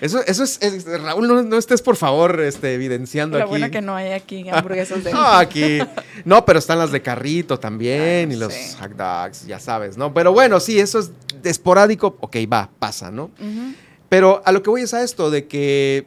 Eso, 0.00 0.20
eso 0.26 0.44
es, 0.44 0.84
Raúl, 0.84 1.48
no, 1.48 1.56
estés 1.56 1.82
por 1.82 1.96
favor 1.96 2.40
este, 2.40 2.74
evidenciando 2.74 3.38
lo 3.38 3.44
aquí. 3.44 3.52
Lo 3.52 3.58
bueno 3.58 3.70
que 3.70 3.80
no 3.80 3.94
hay 3.94 4.12
aquí 4.12 4.48
hamburguesas 4.48 5.04
de. 5.04 5.12
no, 5.12 5.24
aquí. 5.24 5.78
No, 6.24 6.44
pero 6.44 6.58
están 6.58 6.78
las 6.78 6.92
de 6.92 7.02
carrito 7.02 7.58
también 7.58 8.32
y 8.32 8.36
los 8.36 8.52
hot 8.80 8.92
dogs, 8.92 9.46
ya 9.46 9.58
sabes, 9.58 9.96
¿no? 9.96 10.12
Pero 10.12 10.32
bueno, 10.32 10.60
sí, 10.60 10.78
eso 10.78 10.98
es 10.98 11.10
esporádico. 11.44 12.16
Ok, 12.20 12.36
va, 12.52 12.70
pasa, 12.78 13.10
¿no? 13.10 13.30
Pero 14.08 14.42
a 14.44 14.52
lo 14.52 14.62
que 14.62 14.70
voy 14.70 14.82
es 14.82 14.94
a 14.94 15.02
esto 15.02 15.30
de 15.30 15.46
que 15.46 16.06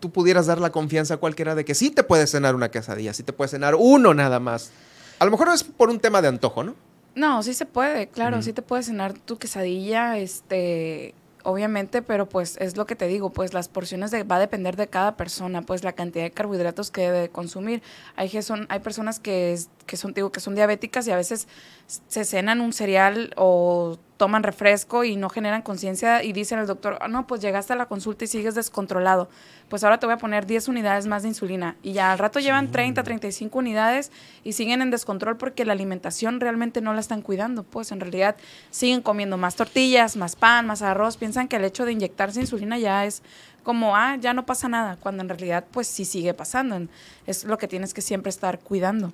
tú 0.00 0.10
pudieras 0.10 0.46
dar 0.46 0.60
la 0.60 0.70
confianza 0.70 1.14
a 1.14 1.16
cualquiera 1.16 1.54
de 1.54 1.64
que 1.64 1.74
sí 1.74 1.90
te 1.90 2.02
puedes 2.02 2.30
cenar 2.30 2.54
una 2.54 2.70
quesadilla, 2.70 3.14
sí 3.14 3.22
te 3.22 3.32
puedes 3.32 3.52
cenar 3.52 3.74
uno 3.74 4.14
nada 4.14 4.40
más. 4.40 4.70
A 5.18 5.24
lo 5.24 5.30
mejor 5.30 5.48
es 5.48 5.64
por 5.64 5.88
un 5.88 6.00
tema 6.00 6.20
de 6.20 6.28
antojo, 6.28 6.62
¿no? 6.62 6.74
No, 7.14 7.42
sí 7.42 7.54
se 7.54 7.64
puede, 7.64 8.08
claro, 8.08 8.42
sí 8.42 8.52
te 8.52 8.62
puedes 8.62 8.86
cenar 8.86 9.14
tu 9.14 9.38
quesadilla, 9.38 10.18
este, 10.18 11.14
obviamente, 11.44 12.02
pero 12.02 12.28
pues 12.28 12.56
es 12.58 12.76
lo 12.76 12.86
que 12.86 12.96
te 12.96 13.06
digo, 13.06 13.30
pues 13.30 13.54
las 13.54 13.68
porciones 13.68 14.10
de, 14.10 14.24
va 14.24 14.36
a 14.36 14.40
depender 14.40 14.76
de 14.76 14.88
cada 14.88 15.16
persona, 15.16 15.62
pues 15.62 15.84
la 15.84 15.92
cantidad 15.92 16.24
de 16.24 16.30
carbohidratos 16.30 16.90
que 16.90 17.02
debe 17.02 17.28
consumir. 17.28 17.82
Hay, 18.16 18.28
que 18.28 18.42
son, 18.42 18.66
hay 18.70 18.80
personas 18.80 19.20
que, 19.20 19.56
que, 19.86 19.96
son, 19.96 20.12
digo, 20.12 20.32
que 20.32 20.40
son 20.40 20.54
diabéticas 20.54 21.06
y 21.06 21.12
a 21.12 21.16
veces 21.16 21.46
se 21.86 22.24
cenan 22.24 22.60
un 22.60 22.72
cereal 22.72 23.32
o 23.36 23.98
toman 24.24 24.42
refresco 24.42 25.04
y 25.04 25.16
no 25.16 25.28
generan 25.28 25.60
conciencia 25.60 26.22
y 26.22 26.32
dicen 26.32 26.58
al 26.58 26.66
doctor, 26.66 26.96
ah, 27.02 27.08
no, 27.08 27.26
pues 27.26 27.42
llegaste 27.42 27.74
a 27.74 27.76
la 27.76 27.84
consulta 27.84 28.24
y 28.24 28.26
sigues 28.26 28.54
descontrolado, 28.54 29.28
pues 29.68 29.84
ahora 29.84 29.98
te 29.98 30.06
voy 30.06 30.14
a 30.14 30.16
poner 30.16 30.46
10 30.46 30.68
unidades 30.68 31.06
más 31.06 31.24
de 31.24 31.28
insulina 31.28 31.76
y 31.82 31.92
ya 31.92 32.10
al 32.10 32.18
rato 32.18 32.40
llevan 32.40 32.70
30, 32.70 33.02
35 33.02 33.58
unidades 33.58 34.10
y 34.42 34.54
siguen 34.54 34.80
en 34.80 34.90
descontrol 34.90 35.36
porque 35.36 35.66
la 35.66 35.74
alimentación 35.74 36.40
realmente 36.40 36.80
no 36.80 36.94
la 36.94 37.00
están 37.00 37.20
cuidando, 37.20 37.64
pues 37.64 37.92
en 37.92 38.00
realidad 38.00 38.36
siguen 38.70 39.02
comiendo 39.02 39.36
más 39.36 39.56
tortillas, 39.56 40.16
más 40.16 40.36
pan, 40.36 40.66
más 40.66 40.80
arroz, 40.80 41.18
piensan 41.18 41.46
que 41.46 41.56
el 41.56 41.64
hecho 41.66 41.84
de 41.84 41.92
inyectarse 41.92 42.40
insulina 42.40 42.78
ya 42.78 43.04
es 43.04 43.22
como, 43.62 43.94
ah, 43.94 44.16
ya 44.16 44.32
no 44.32 44.46
pasa 44.46 44.70
nada, 44.70 44.96
cuando 44.96 45.22
en 45.22 45.28
realidad 45.28 45.66
pues 45.70 45.86
sí 45.86 46.06
sigue 46.06 46.32
pasando, 46.32 46.80
es 47.26 47.44
lo 47.44 47.58
que 47.58 47.68
tienes 47.68 47.92
que 47.92 48.00
siempre 48.00 48.30
estar 48.30 48.58
cuidando. 48.58 49.12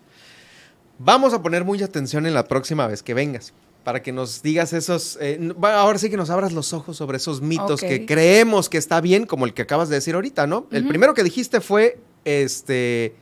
Vamos 1.01 1.35
a 1.35 1.43
poner 1.43 1.65
mucha 1.65 1.87
atención 1.87 2.27
en 2.27 2.35
la 2.35 2.45
próxima 2.45 2.87
vez 2.87 3.03
que 3.03 3.13
vengas 3.13 3.53
para 3.85 4.03
que 4.03 4.13
nos 4.13 4.43
digas 4.43 4.73
esos, 4.73 5.19
eh, 5.21 5.53
ahora 5.63 5.99
sí 5.99 6.11
que 6.11 6.17
nos 6.17 6.31
abras 6.31 6.53
los 6.53 6.73
ojos 6.73 6.97
sobre 6.97 7.17
esos 7.17 7.41
mitos 7.41 7.81
que 7.81 8.07
creemos 8.07 8.69
que 8.69 8.79
está 8.79 9.01
bien, 9.01 9.27
como 9.27 9.47
el 9.47 9.55
que 9.55 9.63
acabas 9.63 9.89
de 9.89 9.97
decir 9.97 10.15
ahorita, 10.15 10.47
¿no? 10.47 10.67
El 10.71 10.87
primero 10.87 11.15
que 11.15 11.25
dijiste 11.25 11.61
fue, 11.61 11.99
este, 12.25 13.15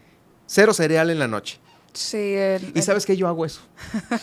cero 0.46 0.74
cereal 0.74 1.10
en 1.10 1.18
la 1.18 1.28
noche. 1.28 1.60
Sí. 1.94 2.36
y 2.74 2.82
sabes 2.82 3.06
que 3.06 3.16
yo 3.16 3.26
hago 3.26 3.44
eso. 3.44 3.60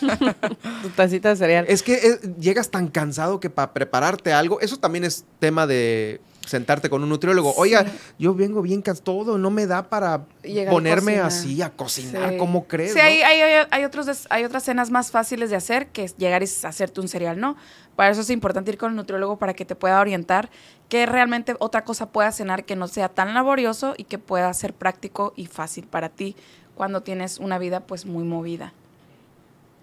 tu 0.82 0.88
tacita 0.90 1.30
de 1.30 1.36
cereal. 1.36 1.66
Es 1.68 1.82
que 1.82 1.94
eh, 1.94 2.20
llegas 2.38 2.70
tan 2.70 2.88
cansado 2.88 3.38
que 3.38 3.50
para 3.50 3.74
prepararte 3.74 4.32
algo, 4.32 4.60
eso 4.60 4.78
también 4.78 5.04
es 5.04 5.24
tema 5.40 5.66
de 5.66 6.20
sentarte 6.46 6.88
con 6.88 7.02
un 7.02 7.08
nutriólogo. 7.08 7.52
Oiga, 7.56 7.84
yo 8.18 8.34
vengo 8.34 8.62
bien 8.62 8.82
cansado, 8.82 8.96
todo 9.04 9.38
no 9.38 9.50
me 9.50 9.66
da 9.66 9.88
para 9.88 10.24
ponerme 10.70 11.20
así 11.20 11.60
a 11.60 11.70
cocinar, 11.70 12.36
¿cómo 12.38 12.66
crees? 12.66 12.94
Sí, 12.94 13.00
hay, 13.00 13.20
hay, 13.22 13.84
otros 13.84 14.26
hay 14.30 14.44
otras 14.44 14.64
cenas 14.64 14.90
más 14.90 15.10
fáciles 15.10 15.50
de 15.50 15.56
hacer 15.56 15.88
que 15.88 16.08
llegar 16.16 16.42
y 16.42 16.46
hacerte 16.46 17.00
un 17.00 17.08
cereal, 17.08 17.38
¿no? 17.38 17.56
Para 17.94 18.10
eso 18.10 18.20
es 18.20 18.30
importante 18.30 18.70
ir 18.70 18.78
con 18.78 18.90
el 18.90 18.96
nutriólogo 18.96 19.38
para 19.38 19.54
que 19.54 19.64
te 19.64 19.74
pueda 19.74 20.00
orientar 20.00 20.50
que 20.88 21.04
realmente 21.06 21.56
otra 21.58 21.84
cosa 21.84 22.10
pueda 22.10 22.32
cenar 22.32 22.64
que 22.64 22.76
no 22.76 22.88
sea 22.88 23.08
tan 23.08 23.34
laborioso 23.34 23.94
y 23.96 24.04
que 24.04 24.18
pueda 24.18 24.52
ser 24.54 24.74
práctico 24.74 25.32
y 25.36 25.46
fácil 25.46 25.86
para 25.86 26.08
ti 26.08 26.36
cuando 26.74 27.02
tienes 27.02 27.38
una 27.38 27.58
vida 27.58 27.80
pues 27.80 28.06
muy 28.06 28.24
movida. 28.24 28.72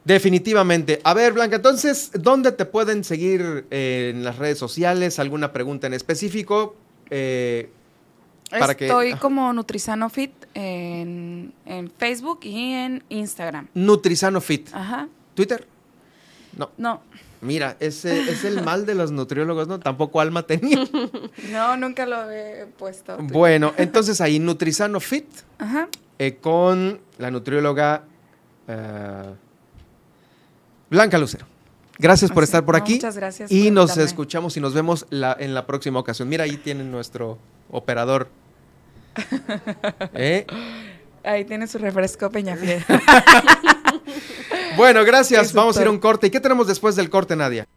Definitivamente. 0.06 1.00
A 1.04 1.14
ver, 1.14 1.34
Blanca, 1.34 1.58
entonces, 1.58 2.12
¿dónde 2.14 2.52
te 2.52 2.66
pueden 2.66 3.04
seguir 3.04 3.66
eh, 3.72 4.12
en 4.14 4.24
las 4.24 4.38
redes 4.38 4.58
sociales? 4.58 5.20
¿Alguna 5.20 5.54
pregunta 5.54 5.88
en 5.88 5.94
específico? 5.94 6.76
Eh, 7.10 7.70
Estoy 8.52 9.14
como 9.16 9.52
Nutrizano 9.52 10.10
Fit 10.10 10.32
en, 10.54 11.54
Facebook 11.98 12.40
y 12.44 12.74
en 12.74 13.04
Instagram. 13.10 13.68
Nutrizano 13.74 14.42
Fit. 14.42 14.70
Ajá. 14.74 15.08
¿Twitter? 15.34 15.66
No. 16.58 16.70
No. 16.78 17.02
Mira, 17.42 17.76
ese 17.80 18.30
es 18.30 18.46
el 18.46 18.64
mal 18.64 18.86
de 18.86 18.96
los 18.96 19.12
nutriólogos, 19.12 19.68
¿no? 19.68 19.80
Tampoco 19.80 20.22
Alma 20.22 20.44
tenía. 20.44 20.88
No, 21.52 21.76
nunca 21.78 22.06
lo 22.06 22.30
he 22.30 22.68
puesto. 22.78 23.18
Bueno, 23.20 23.74
entonces 23.78 24.22
ahí 24.22 24.40
Nutrizano 24.40 25.00
Fit. 25.00 25.26
Ajá. 25.58 25.88
Eh, 26.20 26.38
con 26.40 27.02
la 27.18 27.32
nutrióloga 27.32 28.04
Blanca 30.94 31.18
Lucero. 31.18 31.48
Gracias 31.98 32.30
por 32.30 32.44
estar 32.44 32.64
por 32.64 32.76
aquí. 32.76 32.94
muchas 32.94 33.18
gracias. 33.18 33.52
Y 33.52 33.72
nos 33.72 33.98
escuchamos 33.98 34.56
y 34.58 34.60
nos 34.60 34.76
vemos 34.76 35.08
en 35.10 35.56
la 35.56 35.66
próxima 35.66 36.00
ocasión. 36.00 36.30
Mira, 36.30 36.44
ahí 36.44 36.58
tienen 36.58 36.92
nuestro 36.92 37.40
operador. 37.72 38.30
¿Eh? 40.14 40.46
Ahí 41.24 41.46
tiene 41.46 41.66
su 41.66 41.80
refresco 41.80 42.30
Peñafiel. 42.30 42.86
bueno, 44.78 45.04
gracias. 45.04 45.52
Vamos 45.54 45.78
a 45.78 45.82
ir 45.82 45.88
a 45.88 45.90
un 45.90 45.98
corte. 45.98 46.28
¿Y 46.28 46.30
qué 46.30 46.40
tenemos 46.40 46.68
después 46.68 46.96
del 46.96 47.10
corte, 47.10 47.36
Nadia? 47.36 47.68